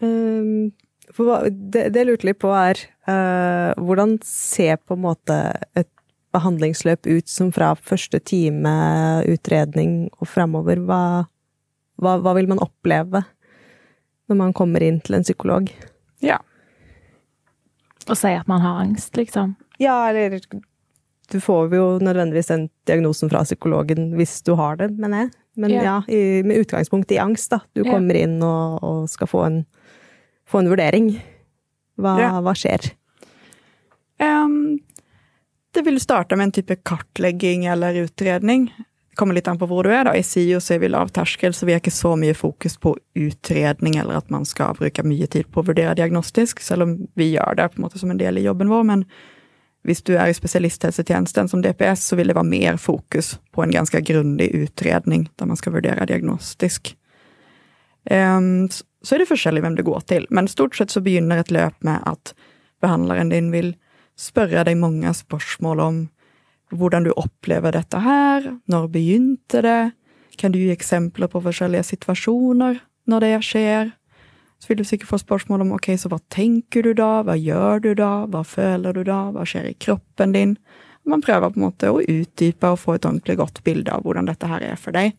[0.01, 0.73] Ehm,
[1.11, 2.77] For det, det lurte litt på, er
[3.09, 5.37] uh, hvordan ser på en måte
[5.79, 5.89] et
[6.35, 8.73] behandlingsløp ut som fra første time
[9.25, 10.83] utredning og fremover?
[10.83, 11.01] Hva,
[12.03, 13.23] hva, hva vil man oppleve
[14.27, 15.71] når man kommer inn til en psykolog?
[16.21, 16.41] Ja.
[18.11, 19.55] Og si at man har angst, liksom.
[19.79, 20.39] Ja, eller
[21.31, 25.31] du får jo nødvendigvis den diagnosen fra psykologen hvis du har det, mener jeg.
[25.57, 25.97] Men ja, Ja.
[26.13, 27.61] i, med utgangspunkt i angst, da.
[27.75, 27.91] Du Ja.
[27.93, 29.67] kommer inn og, og skal få en,
[30.47, 31.21] få en vurdering.
[31.99, 32.41] Hva, Ja.
[32.41, 32.93] hva skjer?
[34.19, 34.79] Ehm,
[35.73, 38.67] det vill starta med en typ av kartlegging eller utredning.
[39.11, 40.05] Det kommer litt an på hvor du er.
[40.05, 40.13] da.
[40.13, 43.97] I SIO så er vi lavterskel, så vi har ikke så mye fokus på utredning
[43.97, 47.57] eller at man skal bruke mye tid på å vurdere diagnostisk, selv om vi gjør
[47.57, 48.85] det på en måte som en del i jobben vår.
[48.85, 49.05] Men
[49.87, 53.71] Visst, du är i specialisthälsotjänsten som DPS, så vill det vara mer fokus på en
[53.71, 56.97] ganska grundlig utredning där man ska värdera diagnostisk.
[58.05, 58.69] Ehm,
[59.03, 61.83] så är det forskjellig vem du går till, men stort sett så begynner ett löp
[61.83, 62.35] med att
[62.81, 63.77] behandlaren din vill
[64.17, 66.09] spørre dig många spörsmål om
[66.71, 68.61] hur du upplever detta här.
[68.65, 69.91] När begynte det,
[70.37, 73.91] kan du ge exempel på forskjellige situationer när det sker?
[74.59, 77.83] Så vil du sikkert få spørsmål om ok, så hva tenker du da, hva gjør
[77.85, 80.57] du da, hva føler du da, hva skjer i kroppen din?
[81.07, 84.27] Man prøver på en måte å utdype og få et ordentlig godt bilde av hvordan
[84.31, 85.15] dette her er for deg.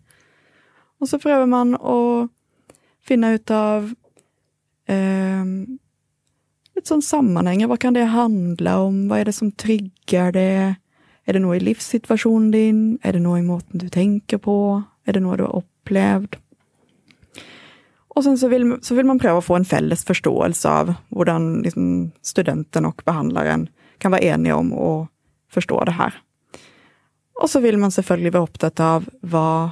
[0.99, 2.27] Og så prøver man å
[3.07, 3.85] finne ut av
[4.91, 5.53] eh,
[6.75, 7.69] litt sånn sammenhenger.
[7.69, 8.99] Hva kan det handle om?
[9.07, 10.51] Hva er det som trigger det?
[11.27, 12.81] Er det noe i livssituasjonen din?
[13.03, 14.57] Er det noe i måten du tenker på?
[15.07, 16.39] Er det noe du har opplevd?
[18.17, 21.63] Och sen så vill så vill man pröva att få en fälles förståelse av hur
[21.63, 25.07] liksom, studenten och behandlaren kan vara eniga om att
[25.51, 26.13] förstå det här.
[27.41, 29.69] Och så vill man självklart vara upptatt av vad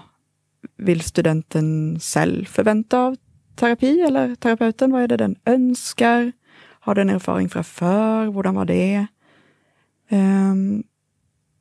[0.77, 3.15] vill studenten själv förvänta av
[3.55, 4.91] terapi, eller terapeuten?
[4.91, 6.31] Vad är det den önskar?
[6.79, 8.25] Har den erfarenhet framför?
[8.25, 9.07] Hur var det?
[10.11, 10.83] Um,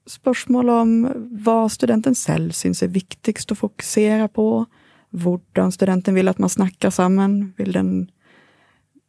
[0.06, 1.12] spörsmål om
[1.44, 4.66] vad studenten själv syns är viktigst att fokusera på.
[5.14, 7.54] Hvordan studenten vil at man snakker sammen.
[7.58, 7.90] Vil den,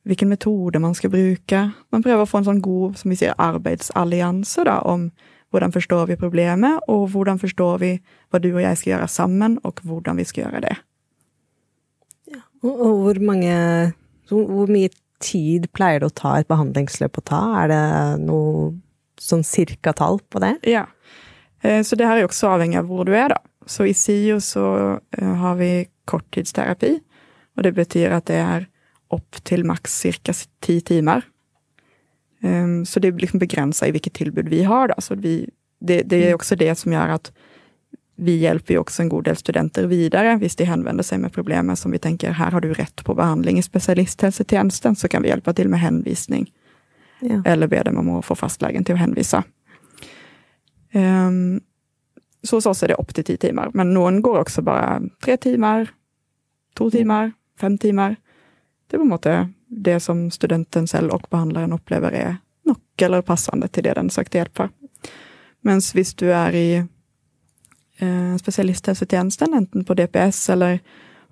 [0.05, 1.61] hvilken metode man skal bruke.
[1.91, 5.09] Man prøver å få en sånn god som vi sier, arbeidsallianse da, om
[5.53, 7.91] hvordan forstår vi problemet, og hvordan forstår vi
[8.29, 10.75] hva du og jeg skal gjøre sammen, og hvordan vi skal gjøre det.
[12.65, 13.55] Og hvor mange
[14.25, 14.89] så Hvor mye
[15.21, 17.41] tid pleier det å ta et behandlingsløp å ta?
[17.61, 17.81] Er det
[18.25, 18.71] noe
[19.21, 20.55] sånn cirka tall på det?
[20.65, 20.87] Ja.
[21.61, 23.37] Eh, Så det her er også avhengig av hvor du er, da.
[23.65, 26.93] Så i SIO så eh, har vi korttidsterapi,
[27.55, 28.67] og det betyr at det er
[29.13, 30.33] opp til maks ca.
[30.61, 31.25] ti timer.
[32.43, 35.01] Um, Så det liksom begrensa i hvilket tilbud vi har, da.
[35.01, 35.47] Så vi,
[35.79, 37.31] det, det er også det som gjør at
[38.15, 41.75] vi hjelper jo også en god del studenter videre hvis de henvender seg med problemer
[41.75, 45.51] som vi tenker her har du rett på behandling i spesialisthelsetjenesten, så kan vi hjelpe
[45.53, 46.47] til med henvisning.
[47.19, 47.41] Ja.
[47.45, 49.43] Eller be dem om å få fastlegen til å henvise.
[50.95, 51.59] Ehm,
[52.45, 55.37] så hos oss er det opp til ti timer, men noen går også bare tre
[55.41, 55.89] timer,
[56.75, 58.17] to timer, fem timer.
[58.87, 59.35] Det er på en måte
[59.67, 64.39] det som studenten selv og behandleren opplever er nok eller passende til det den søkte
[64.39, 64.73] hjelp for.
[65.65, 70.79] Mens hvis du er i eh, spesialisthelsetjenesten, enten på DPS eller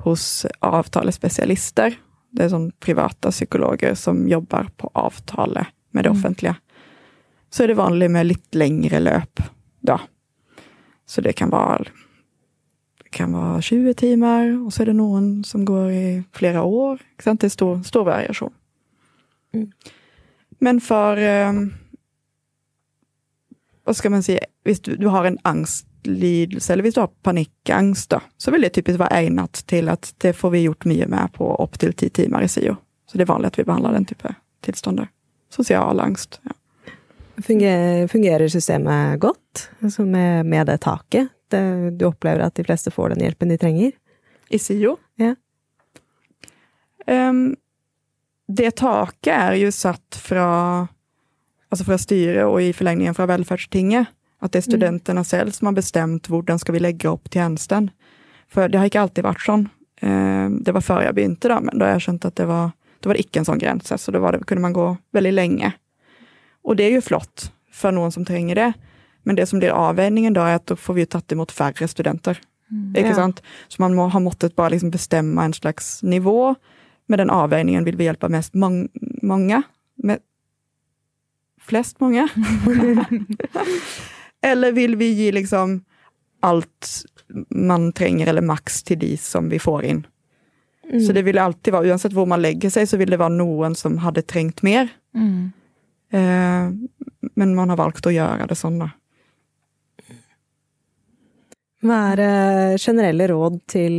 [0.03, 1.95] hos avtalespesialister,
[2.33, 6.17] det er sånn private psykologer som jobber på avtale med det Mm.
[6.17, 6.55] offentlige,
[7.51, 9.43] så er det vanlig med litt lengre løp
[9.81, 9.99] da.
[11.05, 11.51] Så det kan
[13.03, 17.01] det kan være 20 timer, og så er det noen som går i flere år.
[17.23, 18.53] Det er stor, stor variasjon.
[19.53, 19.69] Mm.
[20.59, 21.53] Men for eh,
[23.83, 28.09] Hva skal man si Hvis du, du har en angstlidelse, eller hvis du har panikkangst,
[28.09, 31.35] da, så vil det typisk være egnet til at det får vi gjort mye med
[31.35, 32.75] på opptil ti timer i SIO.
[33.05, 34.31] Så det er vanlig at vi behandler den type
[34.63, 35.11] tilstander.
[35.51, 36.39] Sosial angst.
[36.47, 36.55] Ja.
[37.41, 41.31] Fungerer, fungerer systemet godt altså med, med det taket?
[41.49, 41.63] Det,
[41.97, 43.91] du opplever at de fleste får den hjelpen de trenger?
[44.53, 44.97] I SIO?
[45.17, 45.33] Ja.
[47.09, 47.55] Ehm,
[48.47, 50.47] det taket er jo satt fra,
[51.69, 54.11] altså fra styret og i forlengningen fra velferdstinget.
[54.43, 57.89] At det er studentene selv som har bestemt hvordan skal vi legge opp tjenesten.
[58.51, 59.67] For det har ikke alltid vært sånn.
[60.03, 62.73] Ehm, det var før jeg begynte, da, men da har jeg skjønt at det var,
[62.99, 63.97] da var det ikke en sånn grense.
[63.97, 65.73] Så var det, kunne man gå veldig lenge.
[66.63, 68.73] Og det er jo flott for noen som trenger det.
[69.23, 71.87] Men det som blir avveiningen da, er at da får vi jo tatt imot færre
[71.87, 72.39] studenter.
[72.95, 73.15] Ikke Ja.
[73.15, 73.41] sant?
[73.67, 76.55] Så man må ha måttet bare liksom bestemme en slags nivå.
[77.07, 78.89] Med den avveiningen vil vi hjelpe mest mang
[79.21, 79.63] mange.
[80.03, 80.19] Med
[81.61, 82.27] flest mange.
[84.41, 85.81] eller vil vi gi liksom
[86.39, 87.05] alt
[87.49, 90.05] man trenger, eller maks til de som vi får inn.
[91.07, 93.75] Så det ville alltid vara, oavsett var man lägger sig, så vill det vara någon
[93.75, 94.87] som hade trängt mer.
[95.15, 95.51] Mm.
[96.13, 96.69] Eh,
[97.35, 98.89] men man har valt att göra det sånn, da.
[101.83, 103.95] Hva er eh, generelle råd til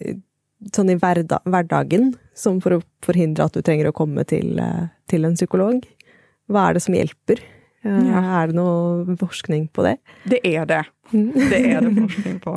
[0.00, 0.16] eh,
[0.72, 4.86] sånn i hverda hverdagen, som for å forhindre at du trenger å komme til, eh,
[5.10, 5.82] til en psykolog?
[6.52, 7.42] Hva er det som hjelper?
[7.84, 8.22] Eh, Ja.
[8.42, 9.96] Er det noe forskning på det?
[10.30, 10.84] Det er det.
[11.12, 12.54] Det er det forskning på.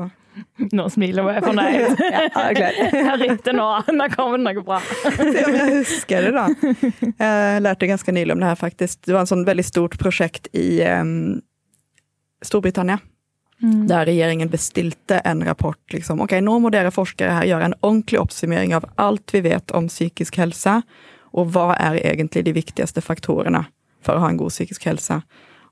[0.71, 2.01] Nå smiler jeg fornøyd.
[2.11, 2.91] Ja, jeg.
[2.91, 3.67] Jeg ringte nå.
[3.93, 4.79] Nå kommer det noe bra.
[5.03, 6.45] Se om jag huskar det då.
[7.17, 9.03] Jag lärde ganska nyligen om det här faktiskt.
[9.05, 11.41] Det var en sån väldigt stort projekt i um,
[12.41, 12.99] Storbritannien.
[13.63, 13.87] Mm.
[13.87, 15.93] Där regeringen bestilte en rapport.
[15.93, 19.71] Liksom, Okej, nå må dere forskere her gjøre en ordentlig oppsummering av alt vi vet
[19.71, 20.81] om psykisk helse,
[21.35, 23.65] og hva er egentlig de viktigste faktorene
[24.03, 25.21] for å ha en god psykisk helse.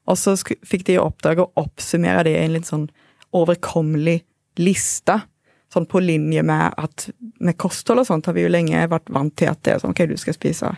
[0.08, 2.88] Og så fikk de i oppdrag å oppsummere det i en litt sånn
[3.36, 4.22] overkommelig
[4.62, 5.20] liste.
[5.74, 7.08] Sånn på linje med at
[7.42, 9.96] med kosthold og sånt har vi jo lenge vært vant til at det er sånn,
[9.96, 10.76] ok, du skal spise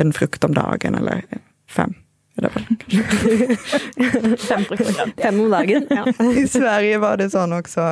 [0.00, 1.26] en frukt om dagen, eller
[1.68, 1.92] fem.
[2.40, 3.56] Er kanskje?
[4.48, 5.12] Fem frukter.
[5.22, 5.86] Fem om dagen.
[5.90, 6.04] Ja.
[6.40, 7.82] I Sverige var det sånn også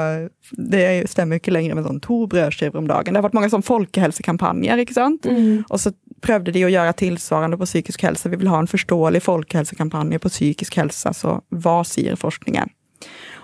[0.71, 3.13] Det stemmer jo ikke lenger med sånn to brødskiver om dagen.
[3.13, 5.29] Det har vært mange sånn folkehelsekampanjer, ikke sant?
[5.69, 5.93] Og så
[6.25, 8.31] prøvde de å gjøre tilsvarende på psykisk helse.
[8.31, 12.73] Vi vil ha en forståelig folkehelsekampanje på psykisk helse, så hva sier forskningen?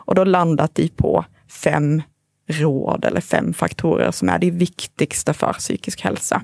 [0.08, 1.18] Og da landet de på
[1.54, 2.02] fem
[2.48, 6.40] råd, eller fem faktorer, som er de viktigste for psykisk helse.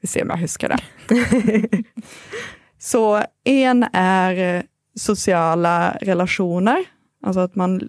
[0.00, 1.84] Vi ser om jeg husker det.
[2.78, 4.62] Så en är
[4.96, 6.84] sociala relationer,
[7.22, 7.88] alltså att man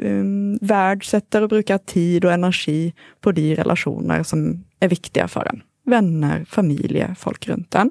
[0.00, 5.62] um, värdesätter och brukar tid och energi på de relationer som är viktiga för en.
[5.86, 7.90] Vänner, familj, folk runt en.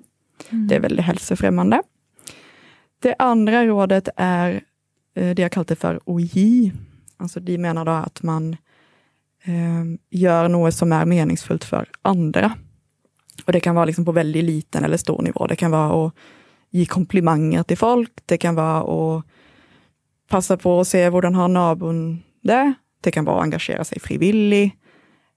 [0.49, 1.81] Det är väldigt hälsofrämmande.
[2.99, 4.61] Det andra rådet är
[5.15, 6.71] eh, det jag kallar för OJ.
[7.17, 8.53] Alltså de menar då att man
[9.43, 12.53] eh, gör något som är meningsfullt för andra.
[13.45, 15.47] Och det kan vara liksom på väldigt liten eller stor nivå.
[15.47, 16.13] Det kan vara att
[16.69, 18.11] ge komplimanger till folk.
[18.25, 19.23] Det kan vara att
[20.29, 22.73] passa på att se hur den har nabon det.
[23.01, 24.73] Det kan vara att engagera sig frivilligt.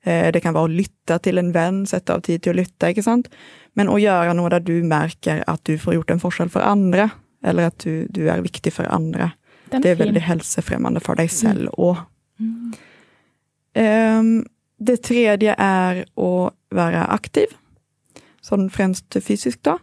[0.04, 2.88] Eh, Det kan vara att lytta till en vän, sätta av tid till att lytta,
[2.88, 3.30] inte sant?
[3.72, 7.10] Men att göra något där du märker att du får gjort en forskel för andra,
[7.44, 9.30] eller att du, du är viktig för andra.
[9.70, 10.04] Den Det är fin.
[10.06, 11.68] väldigt hälsofrämmande för dig själv.
[11.68, 11.96] Och,
[13.74, 14.46] Ehm,
[14.78, 17.46] det tredje är att vara aktiv,
[18.40, 19.62] sånn främst fysiskt.
[19.62, 19.78] då.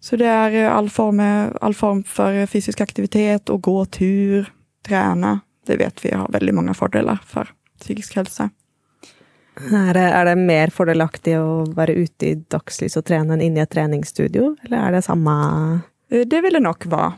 [0.00, 1.20] Så det är all form,
[1.60, 4.52] all form för fysisk aktivitet och gå tur,
[4.86, 5.40] träna.
[5.66, 7.48] Det vet vi har väldigt många fördelar för
[7.80, 8.50] psykisk hälsa.
[9.72, 13.60] Er, det, er det mer fordelaktig å være ute i dagslys og trene enn inne
[13.60, 17.12] i et treningsstudio, eller er det samme Eh, Det vill det nog vara.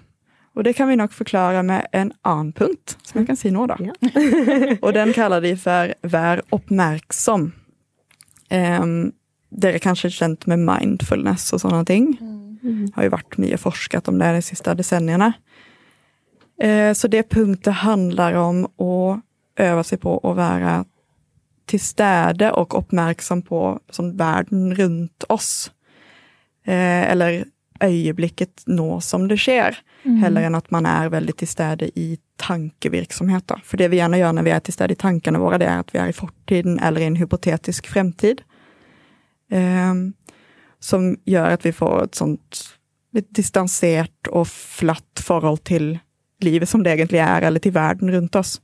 [0.55, 3.67] Och det kan vi nog förklara med en annan punkt, som jag kan säga nu
[3.67, 3.77] då.
[3.79, 3.93] Ja.
[4.83, 7.53] och den kallar vi för Vär uppmärksam.
[8.51, 9.13] Um,
[9.51, 12.19] det är kanske känt med mindfulness och sådana ting.
[12.95, 15.33] har ju varit mycket forskat om det de sista decennierna.
[16.61, 19.21] Eh, så det punkten handlar om att
[19.57, 20.85] öva sig på att vara
[21.67, 25.73] till städe och uppmärksam på som världen runt oss.
[26.67, 27.45] Eh, eller
[27.89, 29.79] ögonblicket nå som det sker.
[30.03, 33.49] Heller än att man är väldigt städe i tankevirksomhet.
[33.49, 33.61] Då.
[33.65, 35.79] För det vi gärna gör när vi är till städe i tankarna våra, det är
[35.79, 38.43] att vi är i fortiden eller i en hypotetisk framtid.
[39.51, 40.13] Ehm,
[40.81, 42.75] som gör att vi får ett sånt
[43.19, 45.99] ett distanserat och flatt förhåll till
[46.41, 48.61] livet som det egentligen är, eller till världen runt oss.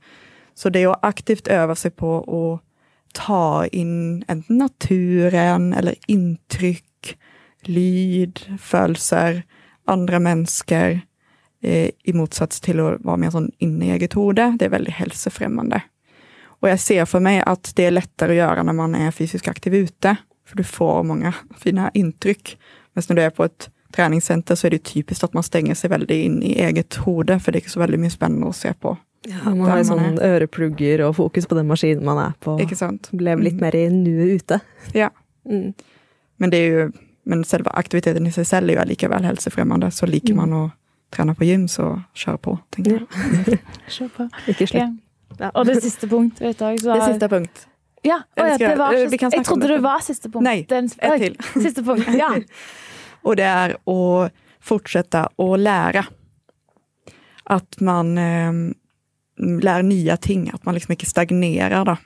[0.53, 2.67] Så det är att aktivt öva sig på att
[3.13, 6.85] ta in enten naturen eller intryck,
[7.67, 9.43] lyd, følelser,
[9.85, 11.01] andra människor,
[11.63, 14.57] eh, i motsats till att vara mer sån inne i eget hode.
[14.59, 15.81] Det är väldigt hälsofrämmande.
[16.43, 19.47] Och jag ser för mig att det är lättare att göra när man är fysiskt
[19.47, 20.15] aktiv ute,
[20.47, 22.57] för du får många fina intryck.
[22.93, 25.89] Men när du är på ett träningscenter så är det typiskt att man stänger sig
[25.89, 28.97] väldigt in i eget hode, för det är så väldigt mycket spännande att se på.
[29.27, 32.55] Ja, man har sånn øreplugger og fokus på den maskinen man er på.
[32.73, 33.11] Sant?
[33.13, 34.59] Lever litt mer i nuet ute.
[34.97, 35.11] Ja.
[35.45, 35.73] Mm.
[36.37, 36.91] Men det är ju,
[37.23, 40.71] men själva aktiviteten i sig själv är ju likaväl hälsofrämmande, så liker man att
[41.09, 43.07] träna på gym så kör på, tänker jag.
[43.87, 44.29] Kjør på.
[44.47, 44.99] Ikke slutt.
[45.39, 45.51] Ja.
[45.53, 46.57] Og det siste punkt, vet.
[46.57, 47.67] Så Det är sista punkt.
[48.03, 50.43] Ja, å, ja, det var kan snakke Jeg trodde det var siste punkt.
[50.43, 51.37] Nej, Den- ett till.
[51.63, 52.35] Siste punkt, ja.
[53.21, 56.05] Och det är att fortsätta att lära.
[57.43, 58.51] Att man eh,
[59.61, 61.85] lär nya ting, att man liksom inte stagnerar.
[61.85, 61.97] Då.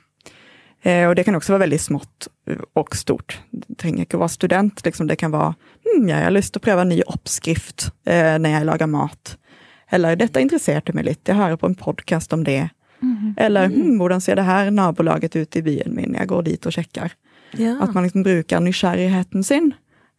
[0.86, 2.28] Eh, och det kan också vara väldigt smått
[2.72, 3.40] och stort.
[3.50, 6.88] Det att vara student, liksom det kan vara hmm, jag har lust att pröva en
[6.88, 9.38] ny uppskrift eh, när jag lagar mat.
[9.88, 12.68] Eller detta intresserade mig lite, jag hör på en podcast om det.
[13.36, 16.14] Eller hmm, hur ser det här nabolaget ut i byn min?
[16.18, 17.12] Jag går dit och checkar.
[17.56, 17.82] Ja.
[17.82, 19.72] At man liksom bruker nysgjerrigheten sin,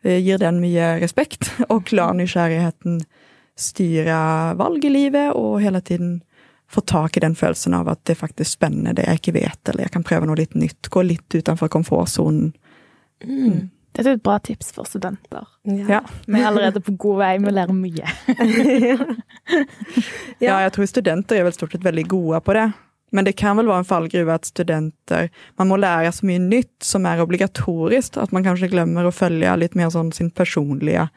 [0.03, 3.01] eh, gir den mye respekt, og lar nysgjerrigheten
[3.55, 6.21] styre valg i livet, og hele tiden
[6.71, 9.61] få tak i den følelsen av at det er faktisk spennende, det jeg ikke vet,
[9.69, 12.51] eller jeg kan prøve noe litt nytt, gå litt utenfor komfortsonen.
[13.23, 13.69] Mm.
[13.97, 15.47] Dette er et bra tips for studenter.
[15.63, 16.03] Ja.
[16.27, 18.07] Vi er allerede på god vei, vi lærer mye.
[20.43, 22.67] Ja, jeg tror studenter er vel stort sett veldig gode på det.
[23.15, 26.83] Men det kan vel være en fallgruve at studenter Man må lære så mye nytt
[26.83, 31.07] som er obligatorisk, at man kanskje glemmer å følge litt mer sånn sin personlige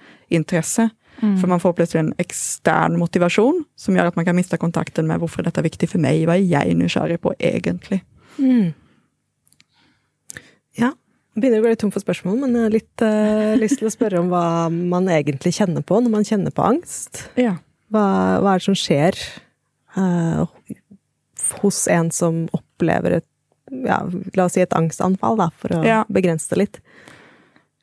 [1.21, 1.41] interesse.
[1.41, 5.21] For man får plutselig en ekstern motivasjon som gjør at man kan miste kontakten med
[5.21, 8.01] hvorfor dette er viktig for meg, hva er jeg nysgjerrig på egentlig?
[8.39, 8.73] Mm.
[10.81, 10.93] Ja.
[11.37, 13.93] Begynner å gå litt tom for spørsmål, men jeg har litt eh, lyst til å
[13.95, 17.25] spørre om hva man egentlig kjenner på når man kjenner på angst.
[17.39, 17.57] Ja.
[17.91, 18.05] Hva,
[18.43, 19.19] hva er det som skjer
[19.97, 20.43] eh,
[21.63, 23.27] hos en som opplever et
[23.71, 24.01] ja,
[24.35, 26.01] la oss si et angstanfall, da, for å Ja.
[26.11, 26.81] begrense det litt.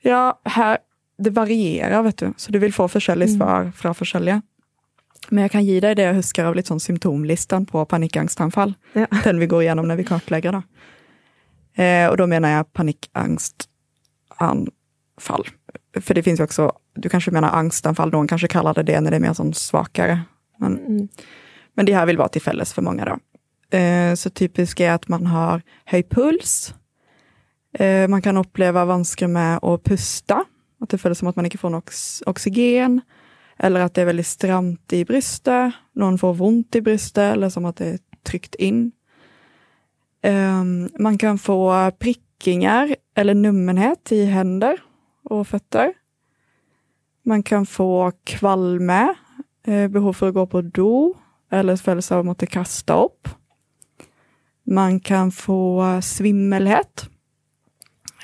[0.04, 0.82] Ja, her
[1.18, 2.34] Det varierer, vet du.
[2.38, 4.42] Så du vil få forskjellige svar fra forskjellige.
[5.30, 8.76] Men jeg kan gi deg det jeg husker av litt sånn symptomlisten på panikkangstanfall.
[8.96, 9.08] Ja.
[9.26, 10.62] Den vi går gjennom når vi kartlegger, da.
[11.78, 15.44] Eh, og da mener jeg panikkangstanfall.
[16.02, 19.10] For det finnes jo også Du kanskje mener angstanfall, noen kanskje kaller det det når
[19.14, 20.26] det er mer sånn svakere.
[20.60, 21.10] Men, Mm.
[21.78, 23.18] men de her vil være til felles for mange, da.
[23.72, 25.62] Eh, så typisk er at man har
[25.92, 26.74] høy puls.
[27.80, 30.44] Eh, man kan oppleve vansker med å puste.
[30.80, 31.82] Att det føles som att man inte får någon
[32.26, 33.02] oxygen.
[33.58, 35.74] Eller att det är väldigt stramt i bröstet.
[35.94, 38.92] Någon får ont i bröstet eller som att det är tryckt in.
[40.24, 44.80] Um, man kan få prickningar eller nummenhet i händer
[45.24, 45.94] och fötter.
[47.24, 49.14] Man kan få kvalme,
[49.64, 51.14] eh, behov för att gå på do,
[51.52, 53.30] eller følelse av att kasta upp.
[54.64, 57.10] Man kan få svimmelhet.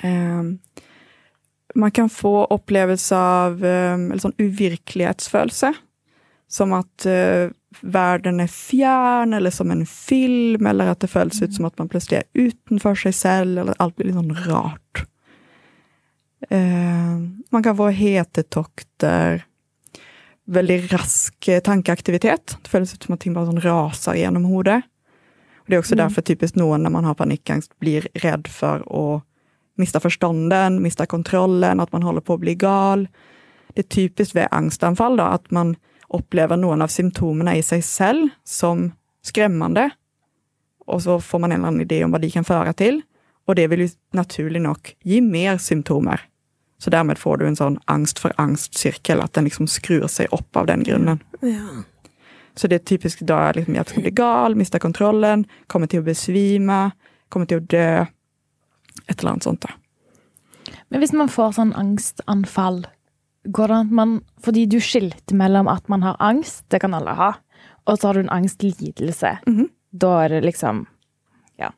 [0.02, 0.42] Eh,
[1.74, 5.72] man kan få opplevelse av eh, eller sånn uvirkelighetsfølelse.
[6.54, 7.50] Som at eh,
[7.82, 11.90] verden er fjern, eller som en film, eller at det føles ut som at man
[11.90, 15.04] plutselig er utenfor seg selv, eller alt blir sånn rart.
[16.50, 17.18] Eh,
[17.50, 19.44] man kan få hetetokter.
[20.44, 22.58] Veldig rask eh, tankeaktivitet.
[22.62, 24.82] Det føles ut som at ting bare sånn raser gjennom hodet.
[25.64, 29.04] Og det er også derfor typisk noen når man har panikkangst, blir redd for å
[29.80, 33.06] miste forstanden, miste kontrollen, at man holder på å bli gal.
[33.74, 35.74] Det er typisk ved angstanfall da, at man
[36.14, 38.92] opplever noen av symptomene i seg selv som
[39.24, 39.88] skremmende,
[40.84, 43.00] og så får man en eller annen idé om hva de kan føre til,
[43.48, 46.22] og det vil jo naturlig nok gi mer symptomer.
[46.78, 50.56] Så dermed får du en sånn angst for angst-sirkel, at den liksom skrur seg opp
[50.60, 51.22] av den grunnen.
[51.40, 51.84] Ja.
[52.54, 56.92] Så det er typisk da liksom, skal bli gal, miste kontrollen, kommer til å besvime,
[57.32, 58.04] kommer til å dø.
[59.08, 59.74] Et eller annet sånt, da.
[60.90, 62.84] Men hvis man får sånn angstanfall,
[63.52, 66.94] går det an at man Fordi du skilte mellom at man har angst, det kan
[66.94, 67.32] alle ha,
[67.86, 69.38] og så har du en angstlidelse.
[69.46, 69.68] Mhm.
[69.92, 70.86] Da er det liksom
[71.58, 71.70] Ja.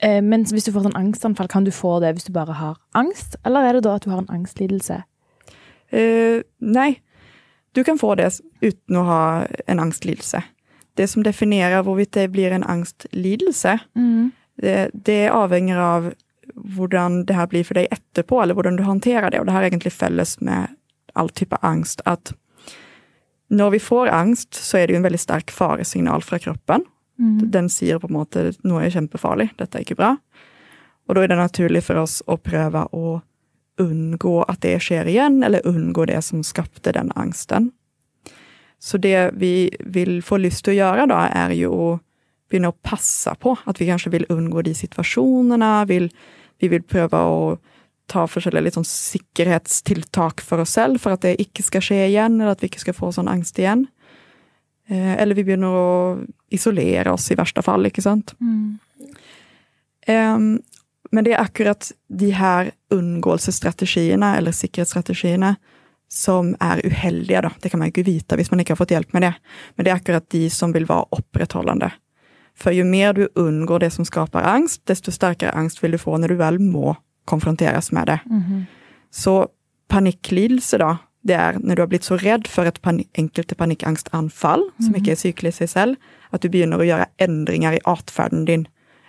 [0.00, 2.76] Eh, Men hvis du får sånn angstanfall, kan du få det hvis du bare har
[2.94, 5.04] angst, eller er det da at du har en angstlidelse?
[5.92, 7.00] Eh, nei,
[7.74, 10.42] du kan få det uten å ha en angstlidelse.
[10.96, 13.78] Det som definerer hvorvidt det blir en angstlidelse,
[14.60, 16.12] det, det avhenger av
[16.54, 19.40] hvordan det her blir for deg etterpå, eller hvordan du håndterer det.
[19.40, 20.74] Og det her er egentlig felles med
[21.14, 22.34] all type angst, at
[23.48, 26.82] når vi får angst, så er det jo en veldig sterk faresignal fra kroppen.
[27.52, 30.16] Den sier på en måte noe er kjempefarlig, dette er ikke bra.
[31.06, 33.20] Og da er det naturlig for oss å prøve å
[33.80, 37.70] unngå at det skjer igjen, eller unngå det som skapte den angsten.
[38.82, 41.98] Så det vi vil få lyst til å gjøre da, er jo
[42.52, 46.10] å passe på at vi kanskje vil unngå de situasjonene, vil,
[46.62, 47.40] vi vil prøve å
[48.06, 52.38] ta forskjellige litt sånn sikkerhetstiltak for oss selv, for at det ikke skal skje igjen,
[52.38, 53.86] eller at vi ikke skal få sånn angst igjen.
[54.88, 55.88] Eh, eller vi begynner å
[56.54, 58.36] isolere oss i verste fall, ikke sant.
[60.06, 60.52] Em,
[61.10, 65.56] men det er akkurat de her unngåelsesstrategiene, eller sikkerhetsstrategiene,
[66.06, 67.50] som er uheldige, da.
[67.58, 69.32] Det kan man ikke vite hvis man ikke har fått hjelp med det.
[69.74, 71.90] Men det er akkurat de som vil være opprettholdende.
[72.56, 76.16] For jo mer du unngår det som skaper angst, desto sterkere angst vil du få
[76.16, 76.94] når du vel må
[77.28, 78.18] konfronteres med det.
[79.12, 79.48] Så
[79.92, 80.96] panikklidelse, da,
[81.26, 85.12] det er når du har blitt så redd for et panik enkelte panikkangstanfall, som ikke
[85.12, 85.96] er sykelig i seg selv,
[86.32, 88.66] at du begynner å gjøre endringer i atferden din,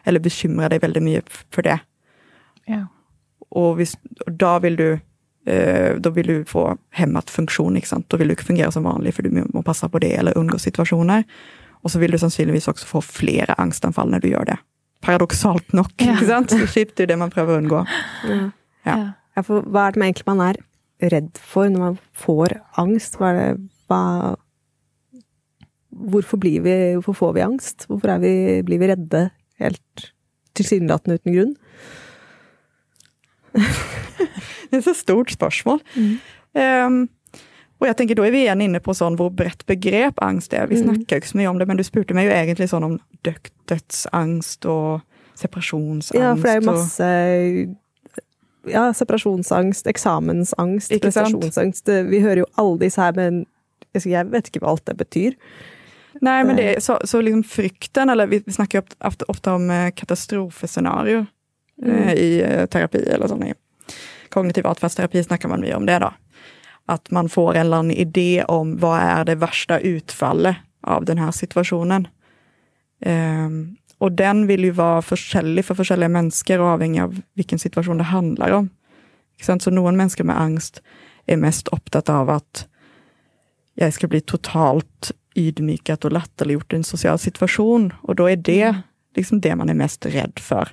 [0.07, 1.79] eller bekymrer deg veldig mye for det.
[2.67, 2.85] Ja.
[3.51, 3.95] Og, hvis,
[4.25, 4.87] og da vil du
[5.47, 7.77] eh, da vil du få hemmet funksjon.
[7.77, 8.09] ikke sant?
[8.11, 10.59] Da vil du ikke fungere som vanlig, for du må, passe på det eller unngå
[10.59, 11.23] situasjoner.
[11.87, 14.57] Og så vil du sannsynligvis også få flere angstanfall når du gjør det.
[15.05, 15.93] paradoksalt nok.
[16.01, 16.17] Ja.
[16.17, 16.51] ikke sant?
[16.51, 17.83] Er jo det man prøver å unngå.
[18.27, 18.39] Ja.
[18.83, 18.97] Ja.
[19.37, 20.57] Ja, for hva er det man egentlig man er
[21.13, 23.19] redd for når man får angst?
[23.21, 24.35] Det
[25.97, 27.87] Hvorfor, blir vi, får vi angst?
[27.87, 28.33] Hvorfor er vi,
[28.65, 29.21] blir vi redde
[29.61, 30.11] helt
[30.57, 31.53] tilsynelatende uten grunn?
[34.67, 35.79] Det er et så stort spørsmål.
[35.95, 37.07] Um,
[37.79, 40.67] og jeg tenker Da er vi igjen inne på sånn hvor bredt begrep angst er.
[40.67, 40.85] Vi Mm.
[41.17, 43.51] jo ikke så mye om det, men du spurte meg jo egentlig sånn om død,
[43.67, 45.01] dødsangst og
[45.35, 46.13] separasjonsangst.
[46.15, 47.77] Ja, for det jo og- masse
[48.67, 51.31] ja, separasjonsangst, eksamensangst, Ikke sant?
[51.31, 51.83] prestasjonsangst.
[51.85, 53.45] Det- Vi hører jo alle disse her, men
[53.93, 55.35] jeg vet ikke hva alt det betyr.
[56.21, 59.91] Nei, men det er, så, så liksom frykten, eller vi, jo ofte, ofte om eh,
[59.91, 61.27] katastrofescenarier
[61.85, 63.53] eh, i eh, terapi, eller sånn i
[64.33, 66.11] kognitiv atferdsterapi snakker man mye om det da.
[66.87, 71.19] At man får en eller annen idé om hva er det verste utfallet av den
[71.19, 72.07] her situasjonen.
[73.05, 77.99] Ehm, og den vil jo være forskjellig for forskjellige mennesker, og avhengig av hvilken situasjon
[77.99, 78.69] det handler om.
[79.41, 80.81] Så noen mennesker med angst
[81.27, 82.65] er mest opptatt av at
[83.77, 87.91] jeg skal bli totalt ydmyket og latterliggjort i en sosial situasjon.
[88.07, 88.71] Og da er det
[89.17, 90.71] liksom det man er mest redd for.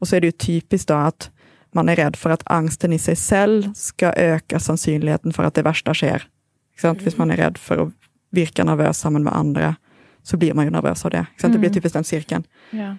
[0.00, 1.30] Og så er det jo typisk da at
[1.74, 5.66] man er redd for at angsten i seg selv skal øke sannsynligheten for at det
[5.66, 6.26] verste skjer.
[6.74, 7.02] Ikke sant?
[7.06, 7.88] Hvis man er redd for å
[8.34, 9.74] virke nervøs sammen med andre,
[10.24, 11.24] så blir man jo nervøs av det.
[11.38, 11.54] Sant?
[11.54, 12.46] Det blir typisk den sirkelen.
[12.74, 12.94] Ja.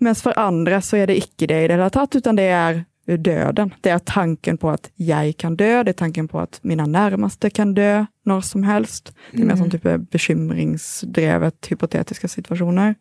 [0.00, 2.84] Mens for andre så er det ikke det i det hele tatt, utan det er
[3.10, 3.74] døden.
[3.82, 7.50] Det er tanken på at jeg kan dø, det er tanken på at mine nærmeste
[7.52, 9.12] kan dø når som helst.
[9.32, 12.94] Det er mer sånn type bekymringsdrevet, hypotetiske situasjoner.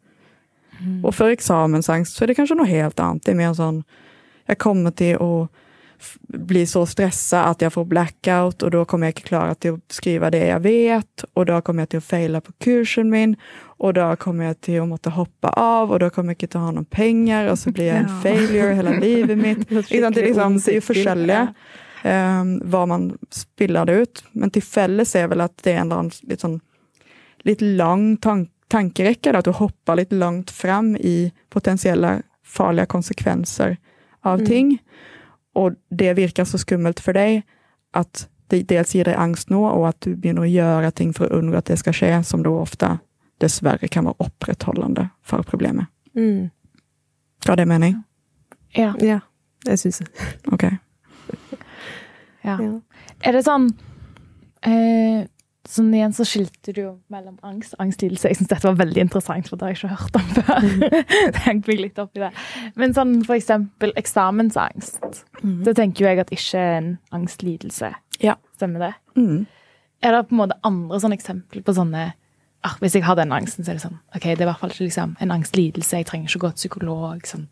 [1.04, 3.26] Og for eksamensangst så er det kanskje noe helt annet.
[3.26, 3.84] Det er mer sånn
[4.50, 5.48] Jeg kommer til å
[6.00, 6.18] f-
[6.50, 9.82] bli så stressa at jeg får blackout, og da kommer jeg ikke klare til å
[9.94, 13.36] skrive det jeg vet, og da kommer jeg til å feile på kursen min,
[13.80, 16.72] og da kommer jeg til å måtte hoppe av, og da kommer til å ha
[16.76, 18.22] noen penger, og så blir jeg en Ja.
[18.24, 19.68] failure hele livet mitt.
[19.70, 19.90] Sant?
[20.16, 21.44] Det, liksom, det er jo forskjellige
[22.06, 24.24] um, hva man spiller det ut.
[24.34, 26.60] Men til felles er vel at det er en eller annen litt sånn
[27.48, 29.32] litt lang tan tankerekke.
[29.32, 33.78] da, At du hopper litt langt fram i potensielle farlige konsekvenser
[34.26, 34.78] av ting.
[35.56, 37.44] Og det virker så skummelt for deg
[37.98, 41.40] at det dels gir deg angst nå, og at du begynner gjøre ting for å
[41.40, 42.96] unngå at det skal skje, som da ofte
[43.40, 45.88] dessverre kan være opprettholdende for problemet.
[46.18, 46.50] Mm.
[47.46, 48.00] Ga det mening?
[48.76, 48.94] Ja.
[49.00, 49.20] Ja,
[49.68, 50.10] jeg syns det.
[50.52, 50.66] Ok.
[52.48, 52.58] ja.
[52.58, 52.72] Ja.
[53.24, 53.70] Er det sånn
[54.66, 55.28] eh,
[55.70, 58.32] Sånn igjen så skilte du jo mellom angst og angstlidelse.
[58.32, 61.36] Jeg syns dette var veldig interessant, for det har jeg ikke hørt om før.
[61.36, 62.32] Tenk meg litt opp i det.
[62.80, 65.22] Men sånn for eksempel eksamensangst.
[65.68, 66.90] Så tenker jo jeg at ikke er en
[67.20, 67.92] angstlidelse.
[68.26, 68.40] Ja.
[68.58, 68.94] Stemmer det?
[69.20, 69.46] Mm.
[70.02, 72.10] Er det på en måte andre sånne eksempler på sånne
[72.66, 74.62] ah, Hvis jeg har den angsten, så er det sånn OK, det er i hvert
[74.64, 76.02] fall ikke liksom, en angstlidelse.
[76.02, 77.30] Jeg trenger ikke gå til psykolog.
[77.30, 77.46] Sånn.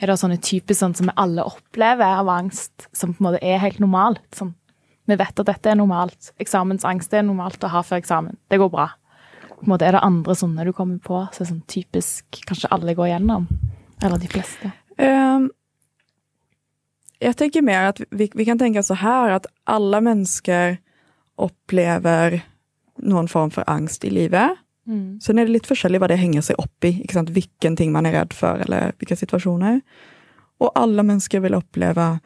[0.00, 3.44] Er det sånne typer sånn som vi alle opplever av angst, som på en måte
[3.44, 4.24] er helt normalt?
[4.36, 4.56] Sånn,
[5.06, 6.32] vi vet at dette er normalt.
[6.42, 8.38] Eksamensangst er normalt å ha før eksamen.
[8.50, 8.88] Det går bra.
[9.56, 12.70] På en måte Er det andre sånne du kommer på, som er sånn typisk kanskje
[12.74, 13.46] alle går gjennom?
[14.02, 14.72] Eller de fleste?
[14.98, 15.48] Ehm,
[17.22, 20.76] jeg tenker mer at vi, vi kan tenke så her at alle mennesker
[21.40, 22.42] opplever
[23.04, 24.58] noen form for angst i livet.
[24.86, 25.18] Mm.
[25.20, 26.94] Sen er det litt forskjellig hva det henger seg opp i.
[27.04, 27.32] Ikke sant?
[27.34, 29.80] Hvilken ting man er redd for, eller hvilke situasjoner.
[30.60, 32.16] Og alle mennesker vil oppleve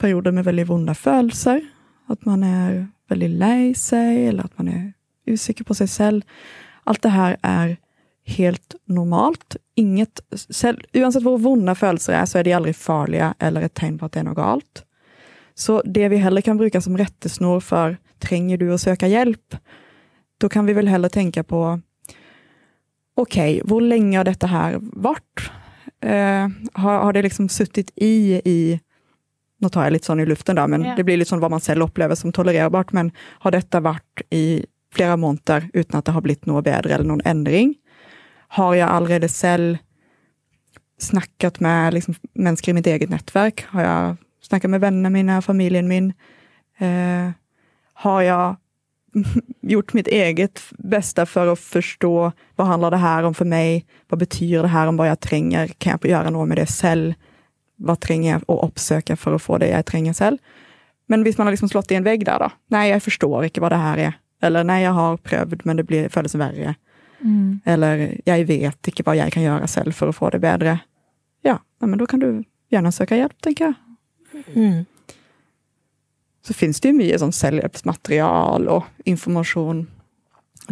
[0.00, 1.62] perioder med veldig vonde følelser.
[2.06, 4.92] Att man är väldigt lei sig eller att man är
[5.26, 6.22] osäker på sig själv.
[6.84, 7.76] Allt det här är
[8.24, 9.56] helt normalt.
[9.74, 14.06] Inget, oavsett uansett vunna födelser är, så är de aldrig farliga eller ett tecken på
[14.06, 14.84] att det är något galt.
[15.54, 19.56] Så det vi heller kan bruka som rettesnor för, tränger du att söka hjälp,
[20.38, 21.80] då kan vi väl hellre tänka på
[23.14, 25.50] okej, hur länge har detta här varit?
[26.00, 28.80] Eh, har, har det liksom suttit i i
[29.62, 30.94] Nå tar jeg litt sånn i luften, da, men Ja.
[30.96, 32.92] det blir litt sånn hva man selv opplever som tolererbart.
[32.92, 37.04] Men har dette vært i flere måneder uten at det har blitt noe bedre eller
[37.08, 37.74] noen endring?
[38.48, 39.78] Har jeg allerede selv
[41.00, 43.64] snakket med liksom, mennesker i mitt eget nettverk?
[43.72, 44.16] Har jeg
[44.48, 46.12] snakket med vennene mine, familien min?
[46.78, 47.32] Eh,
[47.94, 48.56] har jeg
[49.62, 53.86] gjort mitt eget bästa för att förstå vad handlar det här om för mig?
[54.08, 55.68] Vad betyder det här om vad jag trenger?
[55.68, 57.14] Kan jag göra något med det selv?
[57.76, 60.62] Vad trenger jeg å oppsøke for å få det jeg trenger selv?
[61.06, 62.50] Men hvis man har liksom slått i en vegg der, da.
[62.74, 64.18] Nei, jeg forstår ikke hva det her er.
[64.42, 66.74] Eller nei, jeg har prøvd, men det blir, føles verre.
[67.20, 67.60] Mm.
[67.64, 70.78] Eller jeg vet ikke hva jeg kan gjøre selv for å få det bedre.
[71.46, 72.30] Ja, men da kan du
[72.72, 73.82] gjerne søke hjelp, tenker jeg.
[74.52, 74.84] Mm.
[76.46, 79.86] så finnes det jo mye sånn selvhjelpsmaterial og informasjon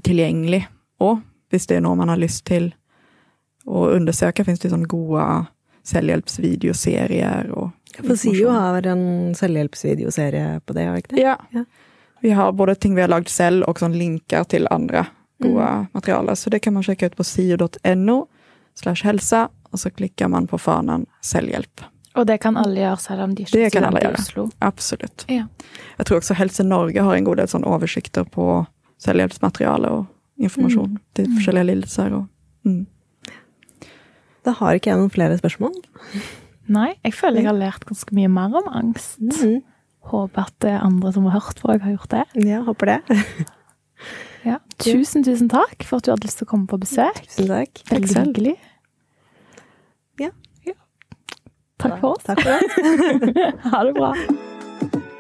[0.07, 0.61] tilgjengelig.
[1.03, 2.75] Og hvis det er noe man har lyst til
[3.65, 5.47] och undersöka, finns det sånne gode
[5.85, 11.21] selvhjelpsvideoserier og For SIO har en selvhjelpsvideoserie på det, har ikke det?
[11.23, 11.37] Ja.
[11.55, 11.65] Ja.
[12.25, 15.05] Vi har både ting vi har lagd selv, og sånn linker til andre
[15.45, 16.35] gode materialer.
[16.35, 18.17] Så det kan man sjekke ut på sio.no
[18.75, 21.85] slash helse, og så klikker man på fanen selvhjelp.
[22.15, 24.23] Og det kan alle gjøre, selv om de ikke Det er kan alle studenter i.
[24.23, 24.47] Oslo.
[24.63, 25.25] Absolutt.
[25.29, 25.47] Ja.
[25.99, 28.47] Jeg tror også Helse Norge har en god del sånn oversikter på
[29.03, 30.05] selvhjelpsmateriale og
[30.39, 32.15] informasjon til forskjellige lidelser.
[32.21, 32.29] Og,
[32.69, 32.85] mm.
[34.45, 35.77] Da har ikke jeg noen flere spørsmål.
[36.75, 39.21] Nei, jeg føler jeg har lært ganske mye mer om angst.
[39.21, 39.63] Mhm.
[40.05, 42.25] Håper at det er andre som har hørt på, har gjort det.
[42.45, 43.01] Ja, håper det.
[44.45, 44.59] Ja.
[44.77, 47.23] Tusen, tusen takk for at du hadde lyst til å komme på besøk.
[47.25, 47.81] Tusen takk.
[47.89, 48.53] Veldig hyggelig.
[50.21, 50.29] Ja.
[51.81, 52.29] Takk for oss.
[52.29, 53.49] Takk for det.
[53.73, 55.11] Ha det bra.